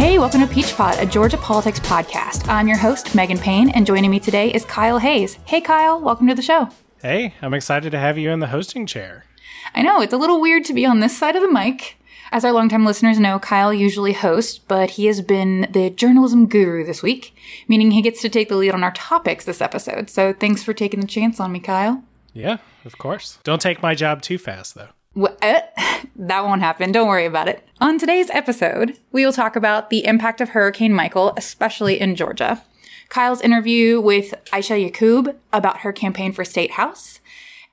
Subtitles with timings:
[0.00, 2.48] Hey, welcome to Peach Pod, a Georgia politics podcast.
[2.48, 5.34] I'm your host, Megan Payne, and joining me today is Kyle Hayes.
[5.44, 6.70] Hey, Kyle, welcome to the show.
[7.02, 9.26] Hey, I'm excited to have you in the hosting chair.
[9.74, 11.98] I know, it's a little weird to be on this side of the mic.
[12.32, 16.84] As our longtime listeners know, Kyle usually hosts, but he has been the journalism guru
[16.84, 17.34] this week,
[17.66, 20.08] meaning he gets to take the lead on our topics this episode.
[20.08, 22.04] So thanks for taking the chance on me, Kyle.
[22.32, 23.38] Yeah, of course.
[23.42, 24.90] Don't take my job too fast, though.
[25.14, 25.38] What?
[25.42, 25.60] Uh,
[26.16, 26.92] that won't happen.
[26.92, 27.66] Don't worry about it.
[27.80, 32.62] On today's episode, we will talk about the impact of Hurricane Michael, especially in Georgia.
[33.08, 37.18] Kyle's interview with Aisha Yaqoob about her campaign for State House,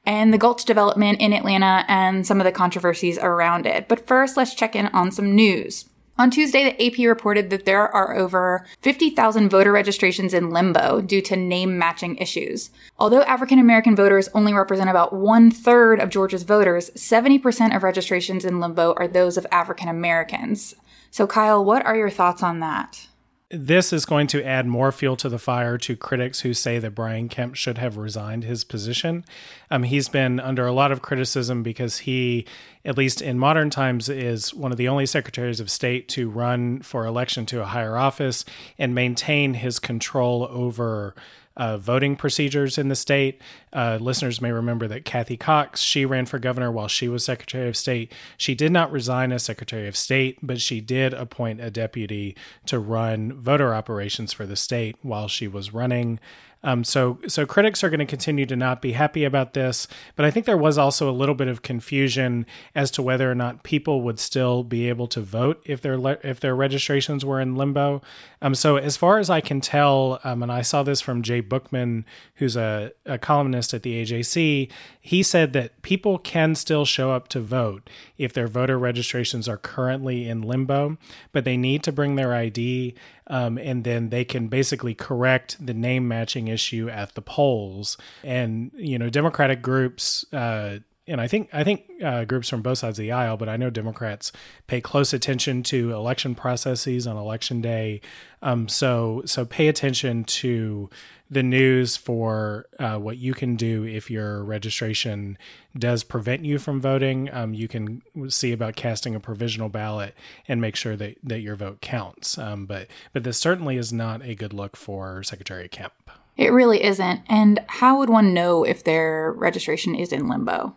[0.07, 3.89] and the Gulch development in Atlanta and some of the controversies around it.
[3.89, 5.85] But first, let's check in on some news.
[6.17, 11.21] On Tuesday, the AP reported that there are over 50,000 voter registrations in limbo due
[11.21, 12.71] to name matching issues.
[12.97, 18.45] Although African American voters only represent about one third of Georgia's voters, 70% of registrations
[18.45, 20.73] in limbo are those of African Americans.
[21.11, 23.06] So, Kyle, what are your thoughts on that?
[23.49, 26.93] This is going to add more fuel to the fire to critics who say that
[26.93, 29.23] Brian Kemp should have resigned his position.
[29.71, 32.45] Um, he's been under a lot of criticism because he,
[32.83, 36.81] at least in modern times, is one of the only secretaries of state to run
[36.81, 38.43] for election to a higher office
[38.77, 41.15] and maintain his control over
[41.57, 43.41] uh, voting procedures in the state.
[43.73, 47.67] Uh, listeners may remember that Cathy Cox, she ran for governor while she was Secretary
[47.67, 48.13] of State.
[48.37, 52.35] She did not resign as Secretary of State, but she did appoint a deputy
[52.67, 56.19] to run voter operations for the state while she was running.
[56.63, 60.25] Um, so, so critics are going to continue to not be happy about this, but
[60.25, 63.63] I think there was also a little bit of confusion as to whether or not
[63.63, 67.55] people would still be able to vote if their le- if their registrations were in
[67.55, 68.01] limbo.
[68.41, 71.41] Um, so, as far as I can tell, um, and I saw this from Jay
[71.41, 72.05] Bookman,
[72.35, 77.27] who's a, a columnist at the AJC, he said that people can still show up
[77.29, 80.97] to vote if their voter registrations are currently in limbo,
[81.31, 82.95] but they need to bring their ID
[83.27, 87.97] um, and then they can basically correct the name matching issue at the polls.
[88.23, 90.25] And you know, Democratic groups.
[90.33, 93.49] Uh, and I think I think uh, groups from both sides of the aisle, but
[93.49, 94.31] I know Democrats
[94.67, 98.01] pay close attention to election processes on election day.
[98.41, 100.89] Um, so so pay attention to
[101.29, 105.37] the news for uh, what you can do if your registration
[105.77, 107.29] does prevent you from voting.
[107.33, 110.15] Um, you can see about casting a provisional ballot
[110.47, 112.37] and make sure that, that your vote counts.
[112.37, 115.93] Um, but but this certainly is not a good look for Secretary Kemp.
[116.37, 117.21] It really isn't.
[117.27, 120.75] And how would one know if their registration is in limbo?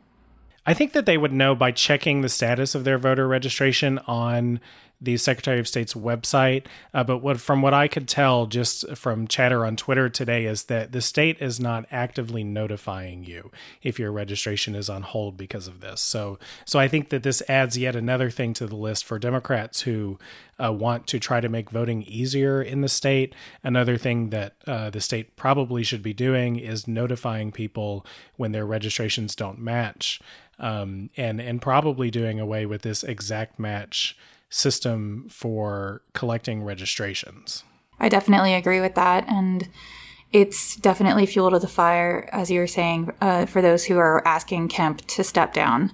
[0.66, 4.60] I think that they would know by checking the status of their voter registration on
[5.00, 6.66] the Secretary of State's website.
[6.92, 10.64] Uh, but what, from what I could tell, just from chatter on Twitter today, is
[10.64, 13.50] that the state is not actively notifying you
[13.82, 16.02] if your registration is on hold because of this.
[16.02, 19.82] So, so I think that this adds yet another thing to the list for Democrats
[19.82, 20.18] who
[20.62, 23.34] uh, want to try to make voting easier in the state.
[23.64, 28.04] Another thing that uh, the state probably should be doing is notifying people
[28.36, 30.20] when their registrations don't match.
[30.60, 34.14] Um, and and probably doing away with this exact match
[34.50, 37.64] system for collecting registrations.
[37.98, 39.26] I definitely agree with that.
[39.28, 39.68] And
[40.32, 44.26] it's definitely fuel to the fire, as you were saying, uh, for those who are
[44.26, 45.92] asking Kemp to step down.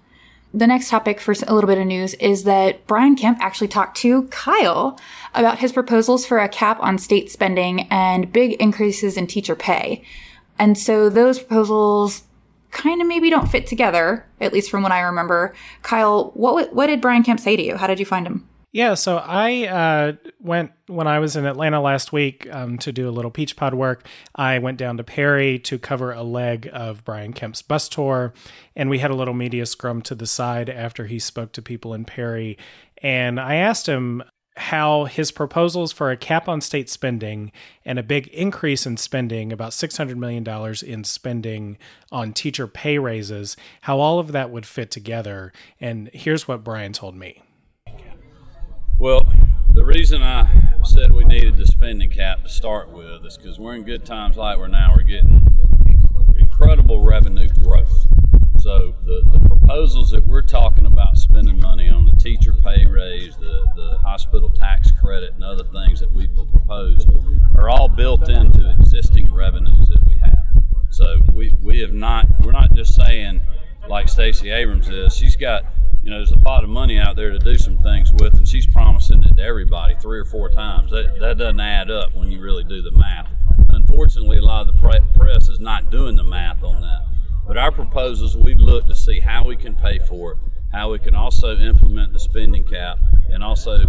[0.55, 3.97] The next topic for a little bit of news is that Brian Kemp actually talked
[3.99, 4.99] to Kyle
[5.35, 10.03] about his proposals for a cap on state spending and big increases in teacher pay.
[10.59, 12.23] And so those proposals
[12.77, 15.55] kind of maybe don't fit together, at least from what I remember.
[15.83, 17.77] Kyle, what what did Brian Kemp say to you?
[17.77, 18.47] How did you find him?
[18.73, 23.09] Yeah, so I uh, went when I was in Atlanta last week um, to do
[23.09, 24.07] a little Peach Pod work.
[24.35, 28.35] I went down to Perry to cover a leg of Brian Kemp's bus tour,
[28.75, 31.95] and we had a little media scrum to the side after he spoke to people
[31.95, 32.59] in Perry.
[33.03, 34.23] And I asked him
[34.57, 37.53] how his proposals for a cap on state spending
[37.85, 40.47] and a big increase in spending, about $600 million
[40.85, 41.77] in spending
[42.11, 45.53] on teacher pay raises, how all of that would fit together.
[45.81, 47.43] And here's what Brian told me.
[48.99, 49.31] Well,
[49.75, 53.75] the reason I said we needed the spending cap to start with is because we're
[53.75, 55.47] in good times like we're now, we're getting
[56.37, 58.07] incredible revenue growth.
[58.67, 63.37] So the, the proposals that we're talking about spending money on the teacher pay raise,
[63.37, 67.07] the, the hospital tax credit, and other things that we will propose
[67.55, 70.65] are all built into existing revenues that we have.
[70.91, 73.41] So we, we have not, we're not just saying,
[73.89, 75.65] like Stacey Abrams is, she's got,
[76.03, 78.49] you know, there's a pot of money out there to do some things with, and
[78.49, 80.91] she's promising it to everybody three or four times.
[80.91, 83.29] That, that doesn't add up when you really do the math
[83.69, 87.16] unfortunately, a lot of the press is not doing the math on that.
[87.47, 90.39] But our proposals, we look to see how we can pay for it,
[90.73, 92.99] how we can also implement the spending cap,
[93.29, 93.87] and also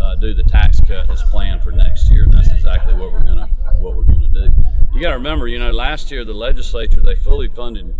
[0.00, 2.24] uh, do the tax cut as planned for next year.
[2.24, 3.46] And that's exactly what we're gonna
[3.78, 4.48] what we're gonna do.
[4.94, 7.94] You got to remember, you know, last year the legislature they fully funded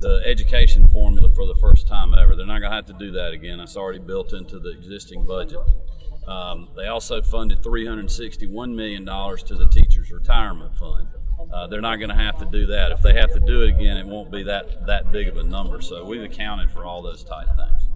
[0.00, 2.34] the education formula for the first time ever.
[2.36, 3.58] They're not gonna have to do that again.
[3.58, 5.60] That's already built into the existing budget.
[6.26, 11.08] Um, they also funded $361 million to the teachers' retirement fund.
[11.52, 12.92] Uh, they're not going to have to do that.
[12.92, 15.44] If they have to do it again, it won't be that, that big of a
[15.44, 15.80] number.
[15.80, 17.88] So we've accounted for all those type things.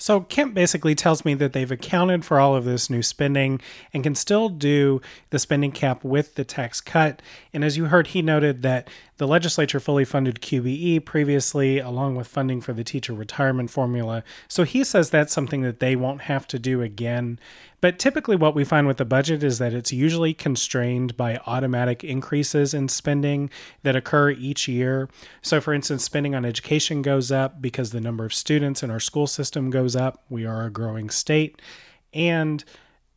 [0.00, 3.60] So Kemp basically tells me that they've accounted for all of this new spending
[3.92, 5.00] and can still do
[5.30, 7.20] the spending cap with the tax cut.
[7.52, 8.88] And as you heard, he noted that
[9.18, 14.24] the legislature fully funded QBE previously, along with funding for the teacher retirement formula.
[14.46, 17.38] So he says that's something that they won't have to do again.
[17.80, 22.02] But typically, what we find with the budget is that it's usually constrained by automatic
[22.02, 23.50] increases in spending
[23.82, 25.08] that occur each year.
[25.42, 29.00] So, for instance, spending on education goes up because the number of students in our
[29.00, 30.24] school system goes up.
[30.28, 31.60] We are a growing state.
[32.12, 32.64] And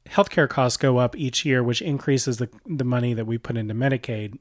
[0.08, 3.74] healthcare costs go up each year, which increases the, the money that we put into
[3.74, 4.38] Medicaid.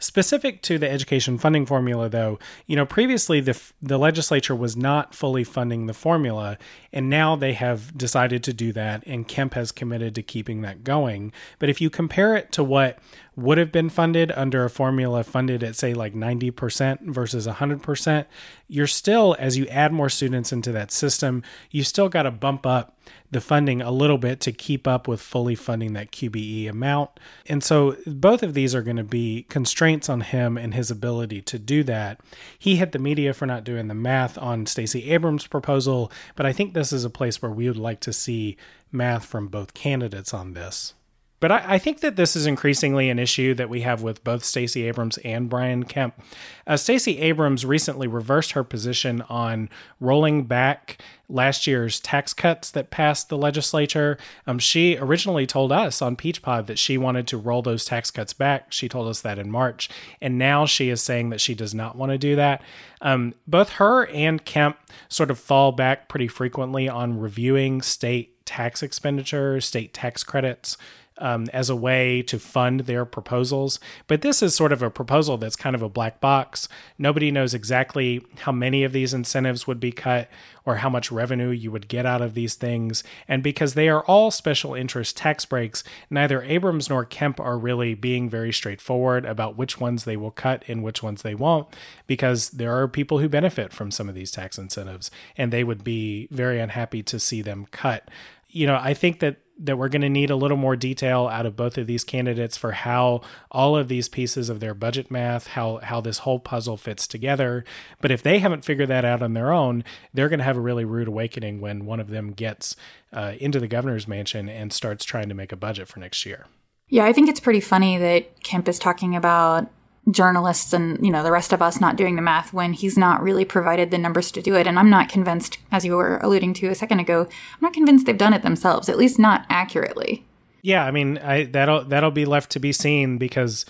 [0.00, 5.12] Specific to the education funding formula, though, you know, previously the the legislature was not
[5.12, 6.56] fully funding the formula,
[6.92, 10.84] and now they have decided to do that, and Kemp has committed to keeping that
[10.84, 11.32] going.
[11.58, 13.00] But if you compare it to what
[13.38, 18.26] would have been funded under a formula funded at say like 90% versus 100%,
[18.66, 22.66] you're still as you add more students into that system, you still got to bump
[22.66, 22.98] up
[23.30, 27.10] the funding a little bit to keep up with fully funding that QBE amount.
[27.46, 31.42] And so both of these are going to be constraints on him and his ability
[31.42, 32.18] to do that.
[32.58, 36.52] He hit the media for not doing the math on Stacey Abrams' proposal, but I
[36.52, 38.56] think this is a place where we would like to see
[38.90, 40.94] math from both candidates on this.
[41.40, 44.44] But I, I, think that this is increasingly an issue that we have with both
[44.44, 46.20] Stacey Abrams and Brian Kemp.
[46.66, 49.68] Uh, Stacey Abrams recently reversed her position on
[50.00, 54.18] rolling back last year's tax cuts that passed the legislature.
[54.46, 58.10] Um, she originally told us on Peach Pod that she wanted to roll those tax
[58.10, 58.72] cuts back.
[58.72, 59.88] She told us that in March,
[60.20, 62.62] and now she is saying that she does not want to do that.
[63.00, 68.82] Um, both her and Kemp sort of fall back pretty frequently on reviewing state tax
[68.82, 70.78] expenditures, state tax credits
[71.18, 73.78] um, as a way to fund their proposals.
[74.06, 76.68] But this is sort of a proposal that's kind of a black box.
[76.96, 80.28] Nobody knows exactly how many of these incentives would be cut
[80.64, 83.02] or how much revenue you would get out of these things.
[83.26, 87.94] And because they are all special interest tax breaks, neither Abrams nor Kemp are really
[87.94, 91.68] being very straightforward about which ones they will cut and which ones they won't,
[92.06, 95.82] because there are people who benefit from some of these tax incentives, and they would
[95.82, 98.10] be very unhappy to see them cut.
[98.48, 101.46] You know, I think that that we're going to need a little more detail out
[101.46, 103.20] of both of these candidates for how
[103.50, 107.64] all of these pieces of their budget math, how how this whole puzzle fits together.
[108.00, 109.84] But if they haven't figured that out on their own,
[110.14, 112.76] they're going to have a really rude awakening when one of them gets
[113.12, 116.46] uh, into the governor's mansion and starts trying to make a budget for next year.
[116.88, 119.68] Yeah, I think it's pretty funny that Kemp is talking about
[120.10, 123.22] journalists and you know the rest of us not doing the math when he's not
[123.22, 124.66] really provided the numbers to do it.
[124.66, 128.06] And i'm not convinced as you were alluding to a second ago i'm not convinced
[128.06, 130.24] they've done it themselves at least not accurately.
[130.62, 133.64] Yeah i mean I, that'll that'll be left to be seen because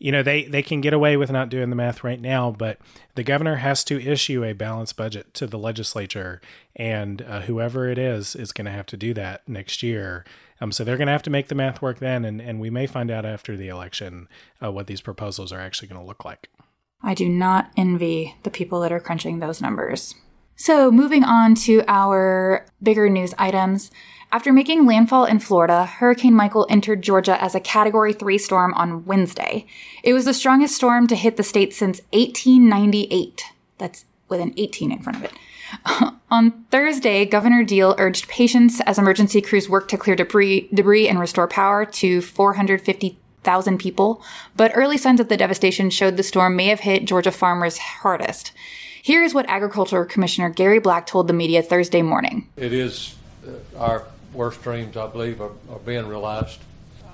[0.00, 2.78] you know they they can get away with not doing the math right now but
[3.14, 6.40] the governor has to issue a balanced budget to the legislature
[6.74, 10.24] and uh, whoever it is is going to have to do that next year
[10.60, 12.70] um, so they're going to have to make the math work then, and, and we
[12.70, 14.28] may find out after the election
[14.62, 16.50] uh, what these proposals are actually going to look like.
[17.02, 20.14] I do not envy the people that are crunching those numbers.
[20.56, 23.90] So, moving on to our bigger news items.
[24.32, 29.04] After making landfall in Florida, Hurricane Michael entered Georgia as a Category 3 storm on
[29.04, 29.66] Wednesday.
[30.04, 33.42] It was the strongest storm to hit the state since 1898.
[33.78, 35.32] That's with an 18 in front of it.
[36.30, 41.18] On Thursday, Governor Deal urged patience as emergency crews worked to clear debris, debris and
[41.18, 44.22] restore power to 450,000 people.
[44.56, 48.52] But early signs of the devastation showed the storm may have hit Georgia farmers hardest.
[49.02, 52.48] Here is what Agriculture Commissioner Gary Black told the media Thursday morning.
[52.56, 56.60] It is uh, our worst dreams, I believe, are, are being realized.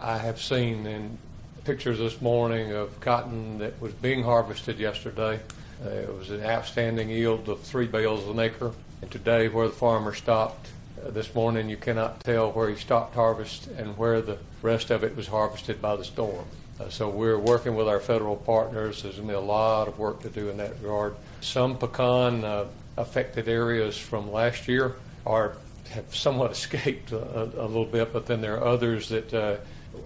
[0.00, 1.18] I have seen in
[1.64, 5.40] pictures this morning of cotton that was being harvested yesterday
[5.85, 8.73] uh, it was an outstanding yield of three bales an acre.
[9.02, 10.68] And today, where the farmer stopped
[11.04, 15.04] uh, this morning, you cannot tell where he stopped harvest and where the rest of
[15.04, 16.46] it was harvested by the storm.
[16.80, 19.02] Uh, so we're working with our federal partners.
[19.02, 21.14] There's going to be a lot of work to do in that regard.
[21.42, 24.96] Some pecan uh, affected areas from last year
[25.26, 25.56] are
[25.90, 29.57] have somewhat escaped a, a, little bit, but then there are others that uh,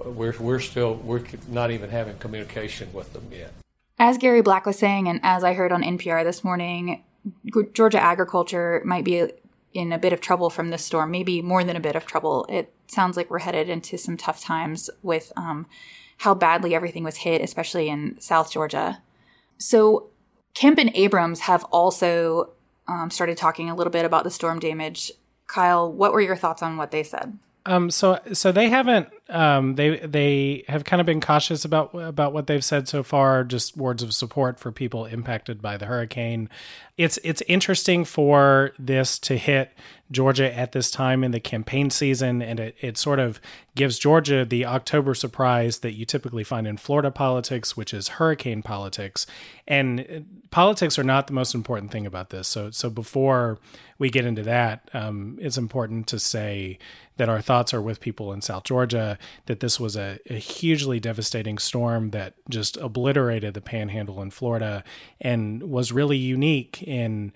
[0.05, 3.53] we're, we're still we're not even having communication with them yet.
[3.99, 7.05] As Gary Black was saying, and as I heard on NPR this morning,
[7.75, 9.31] Georgia agriculture might be
[9.73, 12.47] in a bit of trouble from this storm, maybe more than a bit of trouble.
[12.49, 15.67] It sounds like we're headed into some tough times with um,
[16.19, 19.03] how badly everything was hit, especially in South Georgia.
[19.59, 20.09] So,
[20.55, 22.51] Kemp and Abrams have also
[22.89, 25.13] um, started talking a little bit about the storm damage.
[25.51, 27.37] Kyle, what were your thoughts on what they said?
[27.67, 32.33] Um, so so they haven't um, they they have kind of been cautious about about
[32.33, 33.45] what they've said so far.
[33.45, 36.49] Just words of support for people impacted by the hurricane.
[36.97, 39.73] It's it's interesting for this to hit
[40.11, 43.41] Georgia at this time in the campaign season, and it, it sort of
[43.77, 48.63] gives Georgia the October surprise that you typically find in Florida politics, which is hurricane
[48.63, 49.27] politics.
[49.69, 52.49] And politics are not the most important thing about this.
[52.49, 53.59] So so before
[53.99, 56.79] we get into that, um, it's important to say
[57.21, 60.99] that our thoughts are with people in South Georgia, that this was a, a, hugely
[60.99, 64.83] devastating storm that just obliterated the panhandle in Florida
[65.21, 67.31] and was really unique in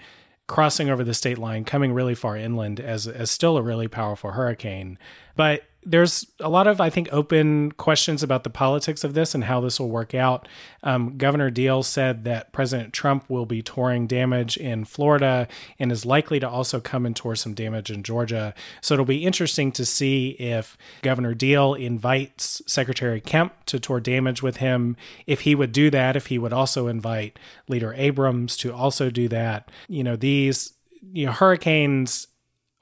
[0.47, 4.31] crossing over the state line, coming really far inland as, as still a really powerful
[4.31, 4.99] hurricane.
[5.37, 9.45] But there's a lot of, I think, open questions about the politics of this and
[9.45, 10.49] how this will work out.
[10.83, 15.47] Um, Governor Deal said that President Trump will be touring damage in Florida
[15.79, 18.55] and is likely to also come and tour some damage in Georgia.
[18.81, 24.43] So it'll be interesting to see if Governor Deal invites Secretary Kemp to tour damage
[24.43, 24.97] with him.
[25.27, 27.39] If he would do that, if he would also invite
[27.69, 29.71] Leader Abrams to also do that.
[29.89, 30.73] You know, these
[31.13, 32.29] you know hurricanes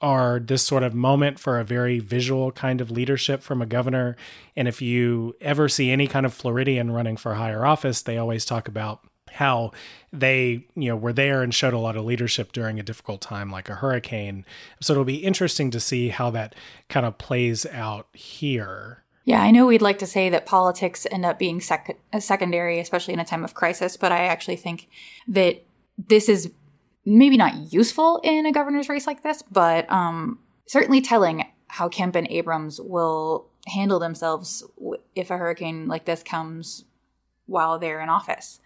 [0.03, 4.17] are this sort of moment for a very visual kind of leadership from a governor.
[4.53, 8.43] And if you ever see any kind of Floridian running for higher office, they always
[8.43, 8.99] talk about
[9.31, 9.71] how
[10.11, 13.49] they you know were there and showed a lot of leadership during a difficult time
[13.49, 14.45] like a hurricane
[14.79, 16.53] so it'll be interesting to see how that
[16.87, 21.25] kind of plays out here yeah i know we'd like to say that politics end
[21.25, 24.87] up being sec- secondary especially in a time of crisis but i actually think
[25.27, 25.63] that
[25.97, 26.51] this is
[27.05, 32.15] maybe not useful in a governor's race like this, but um, certainly telling how Kemp
[32.15, 34.63] and Abrams will handle themselves
[35.15, 36.85] if a hurricane like this comes
[37.45, 38.59] while they're in office.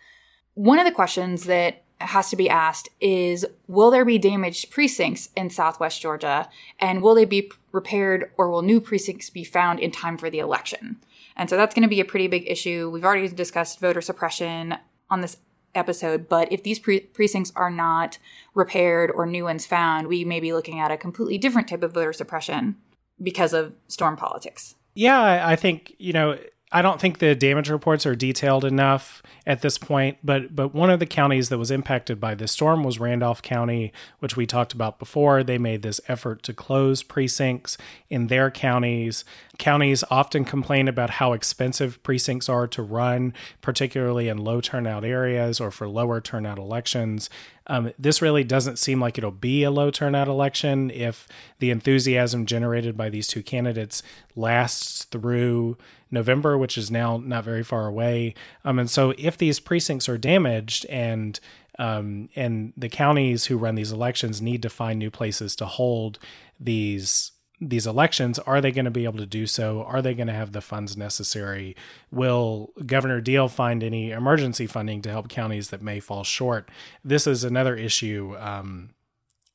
[0.53, 5.29] One of the questions that has to be asked is Will there be damaged precincts
[5.35, 6.49] in southwest Georgia?
[6.79, 10.39] And will they be repaired or will new precincts be found in time for the
[10.39, 10.97] election?
[11.35, 12.89] And so that's going to be a pretty big issue.
[12.89, 14.75] We've already discussed voter suppression
[15.09, 15.37] on this
[15.77, 18.17] episode, but if these pre- precincts are not
[18.53, 21.93] repaired or new ones found, we may be looking at a completely different type of
[21.93, 22.75] voter suppression
[23.21, 24.75] because of storm politics.
[24.95, 29.61] Yeah, I think, you know, I don't think the damage reports are detailed enough at
[29.61, 32.99] this point, but but one of the counties that was impacted by this storm was
[32.99, 35.43] Randolph County, which we talked about before.
[35.43, 37.77] They made this effort to close precincts
[38.09, 39.23] in their counties.
[39.57, 45.61] Counties often complain about how expensive precincts are to run, particularly in low turnout areas
[45.61, 47.29] or for lower turnout elections.
[47.67, 51.27] Um, this really doesn't seem like it'll be a low turnout election if
[51.59, 54.03] the enthusiasm generated by these two candidates
[54.35, 55.77] lasts through
[56.11, 58.33] November, which is now not very far away.
[58.63, 61.39] Um, and so, if these precincts are damaged and
[61.79, 66.19] um, and the counties who run these elections need to find new places to hold
[66.59, 69.83] these these elections are they going to be able to do so?
[69.83, 71.75] Are they going to have the funds necessary?
[72.11, 76.69] Will governor deal find any emergency funding to help counties that may fall short?
[77.03, 78.91] This is another issue um,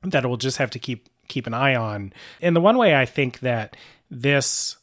[0.02, 2.12] that we'll just have to keep keep an eye on.
[2.40, 3.76] And the one way i think that
[4.10, 4.76] this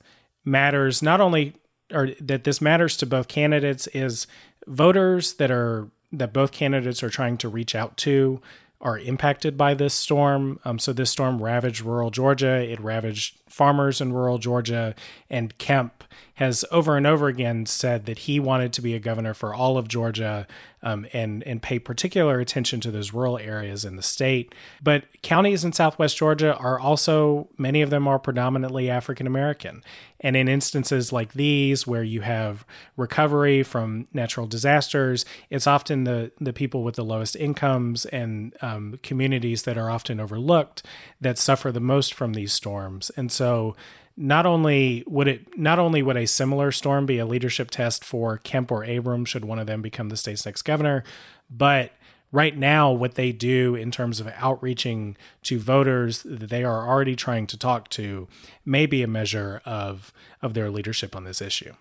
[0.46, 1.54] matters not only
[1.92, 4.28] or that this matters to both candidates is
[4.68, 8.42] voters that are that both candidates are trying to reach out to
[8.82, 10.60] are impacted by this storm.
[10.64, 12.62] Um, so this storm ravaged rural Georgia.
[12.62, 14.96] It ravaged farmers in rural Georgia.
[15.30, 16.04] And Kemp
[16.40, 19.78] has over and over again said that he wanted to be a governor for all
[19.78, 20.48] of Georgia
[20.82, 24.56] um, and and pay particular attention to those rural areas in the state.
[24.82, 29.84] But counties in Southwest Georgia are also many of them are predominantly African American,
[30.22, 32.66] and in instances like these where you have
[32.96, 38.98] recovery from natural disasters, it's often the the people with the lowest incomes and um,
[39.04, 40.84] communities that are often overlooked
[41.20, 43.76] that suffer the most from these storms, and so
[44.18, 48.38] not only would it not only would a similar storm be a leadership test for
[48.38, 51.04] Kemp or Abrams should one of them become the state's next governor,
[51.50, 51.92] but
[52.32, 57.16] right now what they do in terms of outreaching to voters that they are already
[57.16, 58.28] trying to talk to
[58.66, 61.74] may be a measure of of their leadership on this issue.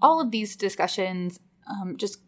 [0.00, 2.18] All of these discussions um, just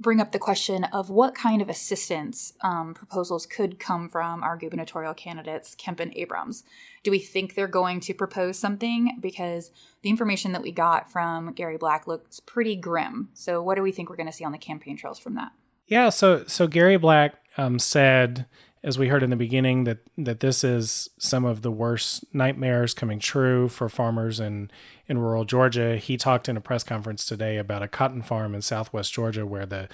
[0.00, 4.56] bring up the question of what kind of assistance um, proposals could come from our
[4.56, 6.64] gubernatorial candidates, Kemp and Abrams.
[7.02, 9.18] Do we think they're going to propose something?
[9.20, 9.70] Because
[10.02, 13.30] the information that we got from Gary Black looks pretty grim.
[13.34, 15.52] So, what do we think we're going to see on the campaign trails from that?
[15.86, 18.46] Yeah, so so Gary Black um, said,
[18.82, 22.94] as we heard in the beginning, that that this is some of the worst nightmares
[22.94, 24.70] coming true for farmers in
[25.08, 25.96] in rural Georgia.
[25.96, 29.66] He talked in a press conference today about a cotton farm in Southwest Georgia where
[29.66, 29.88] the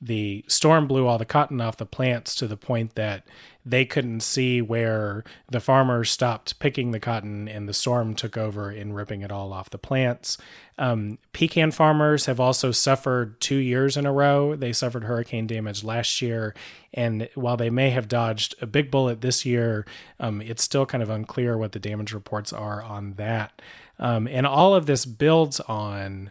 [0.00, 3.24] the storm blew all the cotton off the plants to the point that
[3.64, 8.70] they couldn't see where the farmers stopped picking the cotton and the storm took over
[8.70, 10.38] in ripping it all off the plants.
[10.78, 14.54] Um, pecan farmers have also suffered two years in a row.
[14.54, 16.54] They suffered hurricane damage last year.
[16.94, 19.84] And while they may have dodged a big bullet this year,
[20.20, 23.60] um, it's still kind of unclear what the damage reports are on that.
[23.98, 26.30] Um, and all of this builds on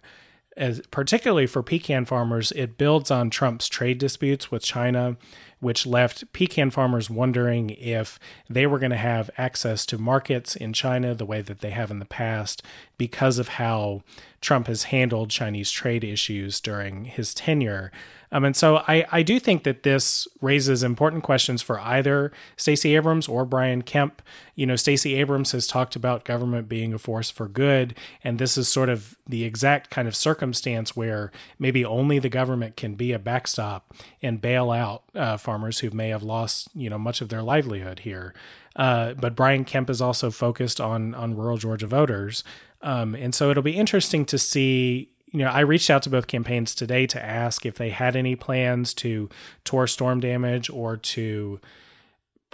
[0.57, 5.17] as particularly for pecan farmers, it builds on Trump's trade disputes with China,
[5.59, 8.19] which left pecan farmers wondering if
[8.49, 11.91] they were going to have access to markets in China the way that they have
[11.91, 12.63] in the past
[12.97, 14.01] because of how
[14.45, 17.91] Trump has handled Chinese trade issues during his tenure.
[18.31, 22.95] Um, and so I, I do think that this raises important questions for either Stacey
[22.95, 24.21] Abrams or Brian Kemp.
[24.53, 28.55] You know, Stacey Abrams has talked about government being a force for good, and this
[28.55, 33.13] is sort of the exact kind of circumstance where maybe only the government can be
[33.13, 37.29] a backstop and bail out uh, farmers who may have lost, you know, much of
[37.29, 38.35] their livelihood here.
[38.75, 42.43] Uh, but Brian Kemp is also focused on on rural Georgia voters,
[42.81, 46.27] um, and so it'll be interesting to see you know, I reached out to both
[46.27, 49.29] campaigns today to ask if they had any plans to
[49.65, 51.59] tour storm damage or to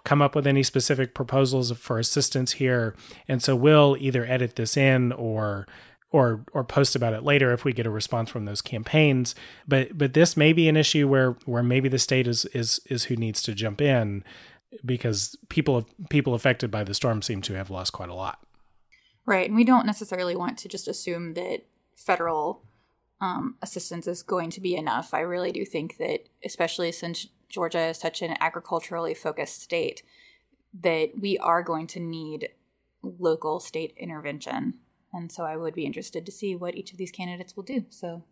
[0.03, 2.95] come up with any specific proposals for assistance here.
[3.27, 5.67] And so we'll either edit this in or
[6.11, 9.35] or or post about it later if we get a response from those campaigns.
[9.67, 13.05] But but this may be an issue where where maybe the state is is is
[13.05, 14.23] who needs to jump in
[14.83, 18.39] because people people affected by the storm seem to have lost quite a lot.
[19.25, 22.63] Right, and we don't necessarily want to just assume that federal
[23.21, 25.13] um, assistance is going to be enough.
[25.13, 30.01] I really do think that, especially since Georgia is such an agriculturally focused state,
[30.81, 32.49] that we are going to need
[33.03, 34.75] local state intervention.
[35.13, 37.85] And so I would be interested to see what each of these candidates will do.
[37.89, 38.23] So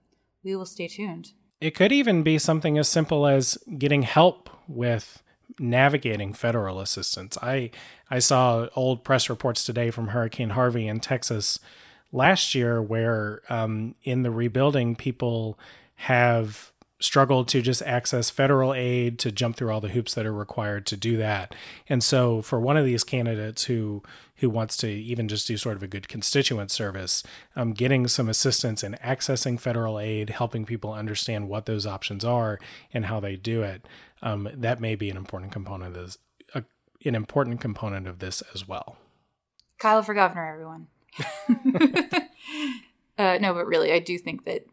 [0.43, 1.34] we will stay tuned.
[1.62, 5.21] It could even be something as simple as getting help with
[5.57, 7.38] navigating federal assistance.
[7.41, 7.71] I
[8.09, 11.59] I saw old press reports today from Hurricane Harvey in Texas
[12.12, 15.59] last year where um, in the rebuilding people
[15.95, 20.33] have struggled to just access federal aid to jump through all the hoops that are
[20.33, 21.55] required to do that
[21.88, 24.03] and so for one of these candidates who
[24.38, 27.23] who wants to even just do sort of a good constituent service
[27.55, 32.59] um, getting some assistance in accessing federal aid helping people understand what those options are
[32.93, 33.85] and how they do it
[34.21, 36.17] um, that may be an important component of this
[36.53, 36.63] a,
[37.05, 38.97] an important component of this as well
[39.77, 40.88] kyle for governor everyone
[43.17, 44.65] uh, no, but really, I do think that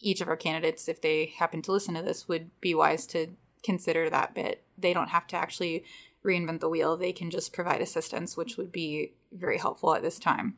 [0.00, 3.28] each of our candidates, if they happen to listen to this, would be wise to
[3.62, 4.62] consider that bit.
[4.76, 5.84] They don't have to actually
[6.24, 10.18] reinvent the wheel, they can just provide assistance, which would be very helpful at this
[10.18, 10.56] time.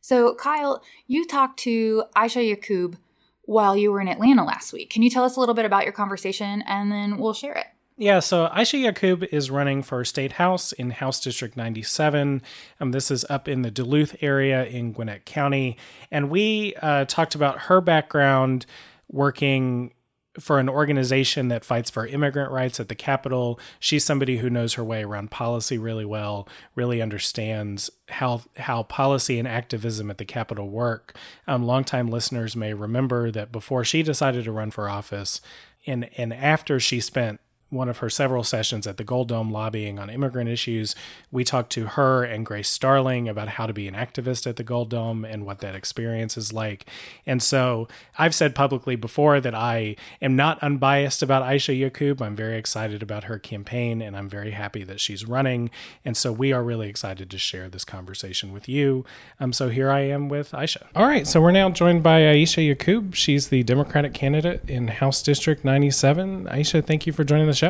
[0.00, 2.96] So, Kyle, you talked to Aisha Yaqoob
[3.44, 4.90] while you were in Atlanta last week.
[4.90, 7.66] Can you tell us a little bit about your conversation and then we'll share it?
[7.98, 12.42] Yeah, so Aisha Yaqoob is running for State House in House District 97.
[12.80, 15.76] Um, this is up in the Duluth area in Gwinnett County.
[16.10, 18.66] And we uh, talked about her background
[19.10, 19.92] working
[20.40, 23.60] for an organization that fights for immigrant rights at the Capitol.
[23.78, 29.38] She's somebody who knows her way around policy really well, really understands how how policy
[29.38, 31.16] and activism at the Capitol work.
[31.46, 35.40] Um, longtime listeners may remember that before she decided to run for office,
[35.86, 37.40] and and after she spent
[37.72, 40.94] one of her several sessions at the Gold Dome lobbying on immigrant issues,
[41.30, 44.62] we talked to her and Grace Starling about how to be an activist at the
[44.62, 46.86] Gold Dome and what that experience is like.
[47.26, 52.20] And so I've said publicly before that I am not unbiased about Aisha Yaqoob.
[52.20, 55.70] I'm very excited about her campaign and I'm very happy that she's running.
[56.04, 59.06] And so we are really excited to share this conversation with you.
[59.40, 60.86] Um, so here I am with Aisha.
[60.94, 63.14] All right, so we're now joined by Aisha Yaqoob.
[63.14, 66.44] She's the Democratic candidate in House District 97.
[66.44, 67.61] Aisha, thank you for joining the.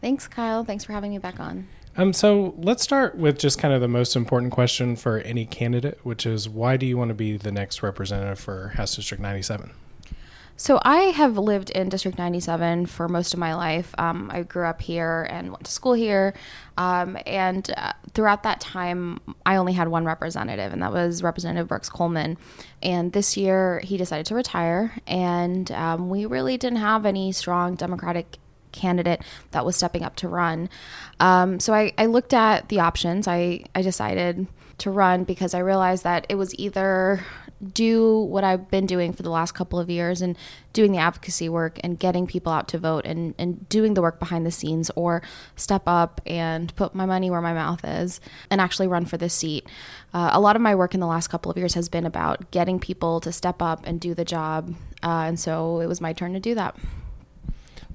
[0.00, 0.64] Thanks, Kyle.
[0.64, 1.68] Thanks for having me back on.
[1.98, 5.98] Um, so let's start with just kind of the most important question for any candidate,
[6.02, 9.72] which is why do you want to be the next representative for House District 97?
[10.58, 13.94] So I have lived in District 97 for most of my life.
[13.98, 16.32] Um, I grew up here and went to school here.
[16.78, 21.68] Um, and uh, throughout that time, I only had one representative, and that was Representative
[21.68, 22.38] Brooks Coleman.
[22.82, 27.74] And this year, he decided to retire, and um, we really didn't have any strong
[27.74, 28.38] Democratic
[28.72, 30.68] candidate that was stepping up to run.
[31.20, 33.26] Um, so I, I looked at the options.
[33.28, 34.46] I, I decided
[34.78, 37.24] to run because I realized that it was either
[37.72, 40.36] do what I've been doing for the last couple of years and
[40.72, 44.18] doing the advocacy work and getting people out to vote and, and doing the work
[44.18, 45.22] behind the scenes or
[45.56, 49.32] step up and put my money where my mouth is and actually run for this
[49.32, 49.66] seat.
[50.12, 52.50] Uh, a lot of my work in the last couple of years has been about
[52.50, 54.74] getting people to step up and do the job.
[55.02, 56.76] Uh, and so it was my turn to do that.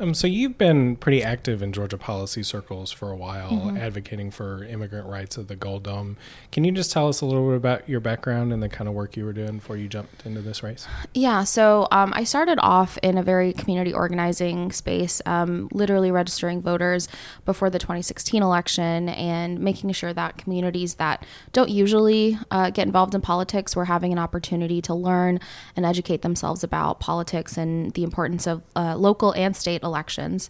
[0.01, 3.77] Um, so you've been pretty active in Georgia policy circles for a while, mm-hmm.
[3.77, 6.17] advocating for immigrant rights at the Gold Dome.
[6.51, 8.95] Can you just tell us a little bit about your background and the kind of
[8.95, 10.87] work you were doing before you jumped into this race?
[11.13, 16.63] Yeah, so um, I started off in a very community organizing space, um, literally registering
[16.63, 17.07] voters
[17.45, 23.13] before the 2016 election and making sure that communities that don't usually uh, get involved
[23.13, 25.39] in politics were having an opportunity to learn
[25.75, 30.49] and educate themselves about politics and the importance of uh, local and state elections elections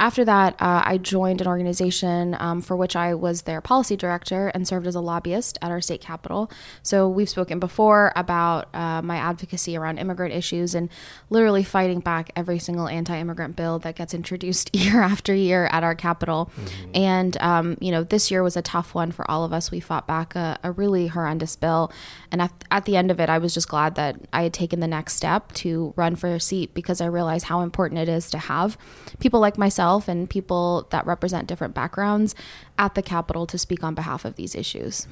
[0.00, 4.48] after that, uh, I joined an organization um, for which I was their policy director
[4.48, 6.50] and served as a lobbyist at our state capitol.
[6.82, 10.88] So we've spoken before about uh, my advocacy around immigrant issues and
[11.30, 15.94] literally fighting back every single anti-immigrant bill that gets introduced year after year at our
[15.94, 16.50] capitol.
[16.56, 16.90] Mm-hmm.
[16.94, 19.70] And um, you know, this year was a tough one for all of us.
[19.70, 21.92] We fought back a, a really horrendous bill,
[22.32, 24.80] and at, at the end of it, I was just glad that I had taken
[24.80, 28.28] the next step to run for a seat because I realized how important it is
[28.30, 28.76] to have
[29.20, 32.34] people like myself and people that represent different backgrounds
[32.78, 35.06] at the Capitol to speak on behalf of these issues.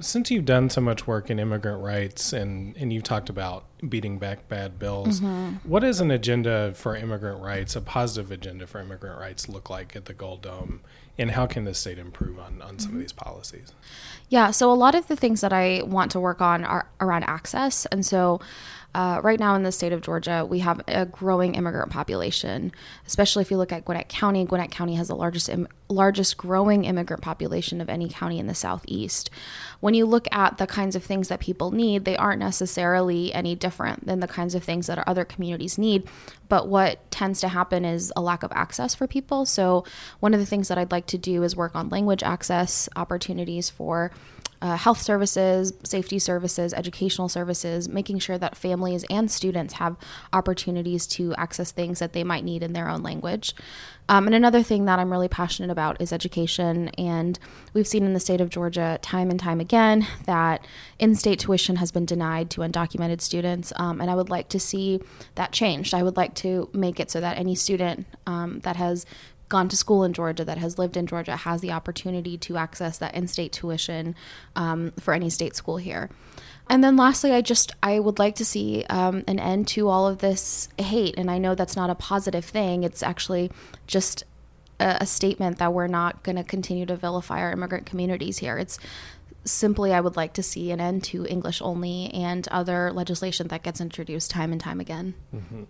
[0.00, 4.18] Since you've done so much work in immigrant rights and, and you've talked about beating
[4.18, 5.54] back bad bills, mm-hmm.
[5.68, 9.96] what does an agenda for immigrant rights, a positive agenda for immigrant rights, look like
[9.96, 10.80] at the Gold Dome?
[11.18, 12.96] And how can the state improve on, on some mm-hmm.
[12.96, 13.72] of these policies?
[14.28, 17.24] Yeah, so a lot of the things that I want to work on are around
[17.24, 17.86] access.
[17.86, 18.40] And so
[18.96, 22.72] uh, right now in the state of Georgia, we have a growing immigrant population,
[23.06, 24.46] especially if you look at Gwinnett County.
[24.46, 28.54] Gwinnett County has the largest Im- largest growing immigrant population of any county in the
[28.54, 29.30] southeast.
[29.80, 33.54] When you look at the kinds of things that people need, they aren't necessarily any
[33.54, 36.08] different than the kinds of things that other communities need.
[36.48, 39.46] But what tends to happen is a lack of access for people.
[39.46, 39.84] So
[40.20, 43.70] one of the things that I'd like to do is work on language access opportunities
[43.70, 44.10] for
[44.62, 49.96] uh, health services, safety services, educational services, making sure that families and students have
[50.32, 53.54] opportunities to access things that they might need in their own language.
[54.08, 56.88] Um, and another thing that I'm really passionate about is education.
[56.90, 57.38] And
[57.74, 60.64] we've seen in the state of Georgia time and time again that
[60.98, 63.72] in state tuition has been denied to undocumented students.
[63.76, 65.00] Um, and I would like to see
[65.34, 65.92] that changed.
[65.94, 69.06] I would like to make it so that any student um, that has
[69.48, 72.98] gone to school in Georgia, that has lived in Georgia, has the opportunity to access
[72.98, 74.14] that in-state tuition
[74.56, 76.10] um, for any state school here.
[76.68, 80.06] And then lastly, I just I would like to see um, an end to all
[80.06, 82.82] of this hate, and I know that's not a positive thing.
[82.82, 83.52] It's actually
[83.86, 84.24] just
[84.80, 88.58] a, a statement that we're not going to continue to vilify our immigrant communities here.
[88.58, 88.78] It's
[89.44, 93.62] simply I would like to see an end to English only and other legislation that
[93.62, 95.14] gets introduced time and time again.
[95.34, 95.64] Mm-hmm.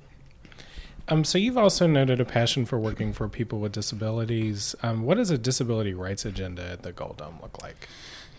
[1.08, 4.74] Um, so you've also noted a passion for working for people with disabilities.
[4.82, 7.88] Um, what does a disability rights agenda at the Gold Dome look like?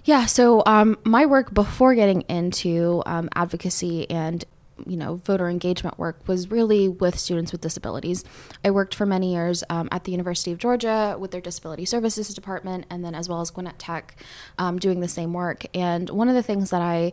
[0.08, 4.46] Yeah, so um, my work before getting into um, advocacy and
[4.86, 8.24] you know voter engagement work was really with students with disabilities.
[8.64, 12.34] I worked for many years um, at the University of Georgia with their disability services
[12.34, 14.16] department, and then as well as Gwinnett Tech,
[14.58, 15.66] um, doing the same work.
[15.74, 17.12] And one of the things that I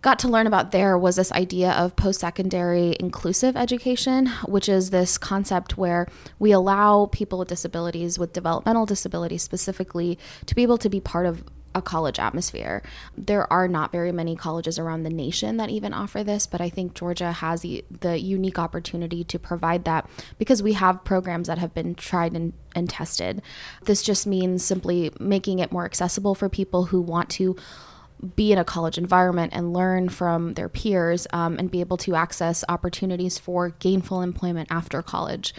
[0.00, 4.88] got to learn about there was this idea of post secondary inclusive education, which is
[4.88, 6.06] this concept where
[6.38, 11.26] we allow people with disabilities, with developmental disabilities specifically, to be able to be part
[11.26, 12.82] of a college atmosphere.
[13.16, 16.68] There are not very many colleges around the nation that even offer this, but I
[16.68, 20.08] think Georgia has the, the unique opportunity to provide that
[20.38, 23.42] because we have programs that have been tried and, and tested.
[23.84, 27.56] This just means simply making it more accessible for people who want to
[28.36, 32.14] be in a college environment and learn from their peers um, and be able to
[32.14, 35.52] access opportunities for gainful employment after college.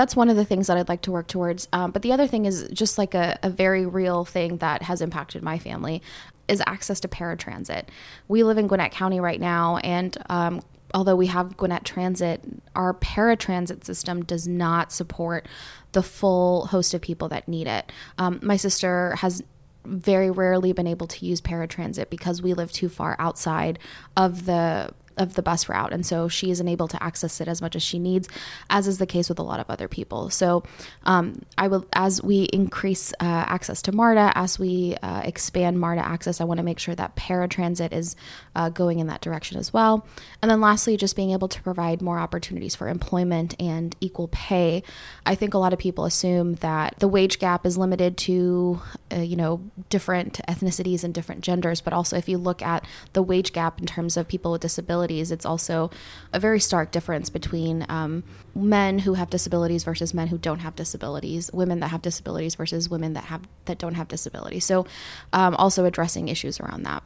[0.00, 1.68] That's one of the things that I'd like to work towards.
[1.74, 5.02] Um, but the other thing is just like a, a very real thing that has
[5.02, 6.00] impacted my family
[6.48, 7.82] is access to paratransit.
[8.26, 10.62] We live in Gwinnett County right now, and um,
[10.94, 12.40] although we have Gwinnett Transit,
[12.74, 15.46] our paratransit system does not support
[15.92, 17.92] the full host of people that need it.
[18.16, 19.42] Um, my sister has
[19.84, 23.78] very rarely been able to use paratransit because we live too far outside
[24.16, 27.62] of the of the bus route, and so she isn't able to access it as
[27.62, 28.28] much as she needs,
[28.68, 30.30] as is the case with a lot of other people.
[30.30, 30.64] So,
[31.04, 36.04] um, I will as we increase uh, access to MARTA, as we uh, expand MARTA
[36.04, 38.16] access, I want to make sure that paratransit is
[38.56, 40.06] uh, going in that direction as well.
[40.42, 44.82] And then lastly, just being able to provide more opportunities for employment and equal pay.
[45.26, 48.80] I think a lot of people assume that the wage gap is limited to,
[49.12, 53.22] uh, you know, different ethnicities and different genders, but also if you look at the
[53.22, 54.64] wage gap in terms of people with
[55.10, 55.90] disabilities, it's also
[56.32, 58.22] a very stark difference between um,
[58.54, 62.88] men who have disabilities versus men who don't have disabilities, women that have disabilities versus
[62.88, 64.64] women that have that don't have disabilities.
[64.64, 64.86] So,
[65.32, 67.02] um, also addressing issues around that.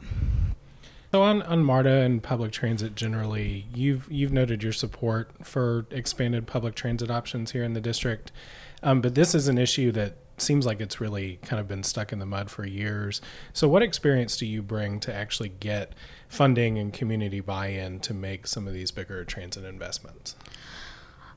[1.11, 6.45] So on, on MARTA and public transit generally, you've you've noted your support for expanded
[6.45, 8.31] public transit options here in the district,
[8.83, 12.11] um, but this is an issue that seems like it's really kind of been stuck
[12.11, 13.21] in the mud for years.
[13.53, 15.93] So what experience do you bring to actually get
[16.27, 20.35] funding and community buy-in to make some of these bigger transit investments?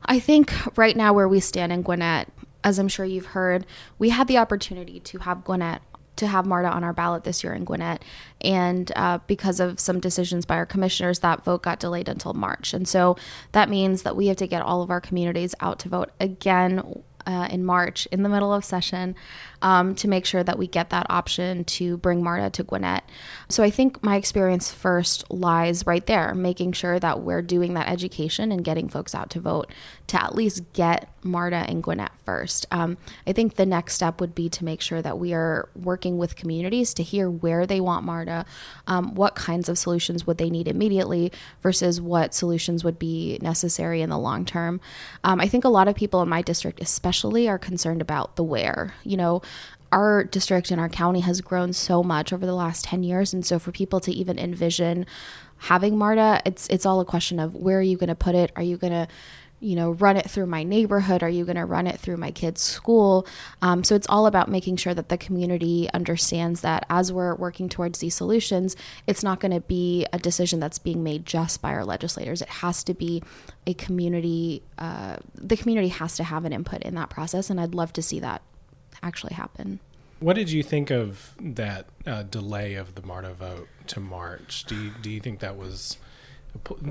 [0.05, 2.29] I think right now where we stand in Gwinnett,
[2.65, 3.67] as I'm sure you've heard,
[3.99, 5.83] we had the opportunity to have Gwinnett
[6.17, 8.05] to have MARTA on our ballot this year in Gwinnett.
[8.41, 12.75] And uh, because of some decisions by our commissioners, that vote got delayed until March.
[12.75, 13.17] And so
[13.53, 17.03] that means that we have to get all of our communities out to vote again
[17.29, 19.15] uh, in March in the middle of session
[19.61, 23.05] um, to make sure that we get that option to bring MARTA to Gwinnett.
[23.51, 27.87] So I think my experience first lies right there, making sure that we're doing that
[27.87, 29.71] education and getting folks out to vote
[30.09, 32.67] to at least get MARTA and Gwinnett first.
[32.71, 36.19] Um, I think the next step would be to make sure that we are working
[36.19, 38.47] with communities to hear where they want MARTA,
[38.87, 41.31] um, what kinds of solutions would they need immediately
[41.63, 44.81] versus what solutions would be necessary in the long term.
[45.25, 48.45] Um, I think a lot of people in my district, especially, are concerned about the
[48.45, 48.95] where.
[49.05, 49.43] You know,
[49.93, 53.45] our district and our county has grown so much over the last 10 years and
[53.45, 55.07] so for people to even envision
[55.57, 58.53] having marta it's it's all a question of where are you going to put it
[58.55, 59.09] are you going to
[59.61, 61.23] you know, run it through my neighborhood?
[61.23, 63.27] Are you going to run it through my kid's school?
[63.61, 67.69] Um, so it's all about making sure that the community understands that as we're working
[67.69, 71.73] towards these solutions, it's not going to be a decision that's being made just by
[71.73, 72.41] our legislators.
[72.43, 73.23] It has to be
[73.67, 77.51] a community, uh, the community has to have an input in that process.
[77.51, 78.43] And I'd love to see that
[79.03, 79.81] actually happen.
[80.21, 84.65] What did you think of that uh, delay of the MARTA vote to March?
[84.65, 85.97] Do you, do you think that was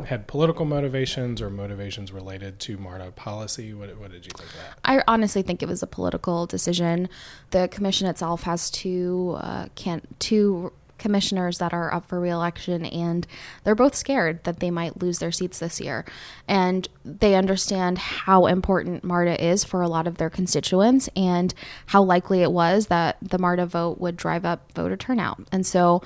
[0.05, 3.73] had political motivations or motivations related to MARTA policy?
[3.73, 4.79] What, what did you think of that?
[4.85, 7.09] I honestly think it was a political decision.
[7.51, 13.27] The commission itself has two uh, can two commissioners that are up for reelection and
[13.63, 16.05] they're both scared that they might lose their seats this year
[16.47, 21.53] and they understand how important MARTA is for a lot of their constituents and
[21.87, 26.01] how likely it was that the MARTA vote would drive up voter turnout and so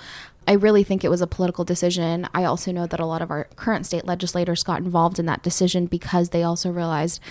[0.47, 2.27] I really think it was a political decision.
[2.34, 5.43] I also know that a lot of our current state legislators got involved in that
[5.43, 7.21] decision because they also realized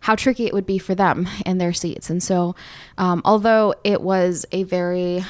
[0.00, 2.10] how tricky it would be for them in their seats.
[2.10, 2.54] And so,
[2.98, 5.24] um, although it was a very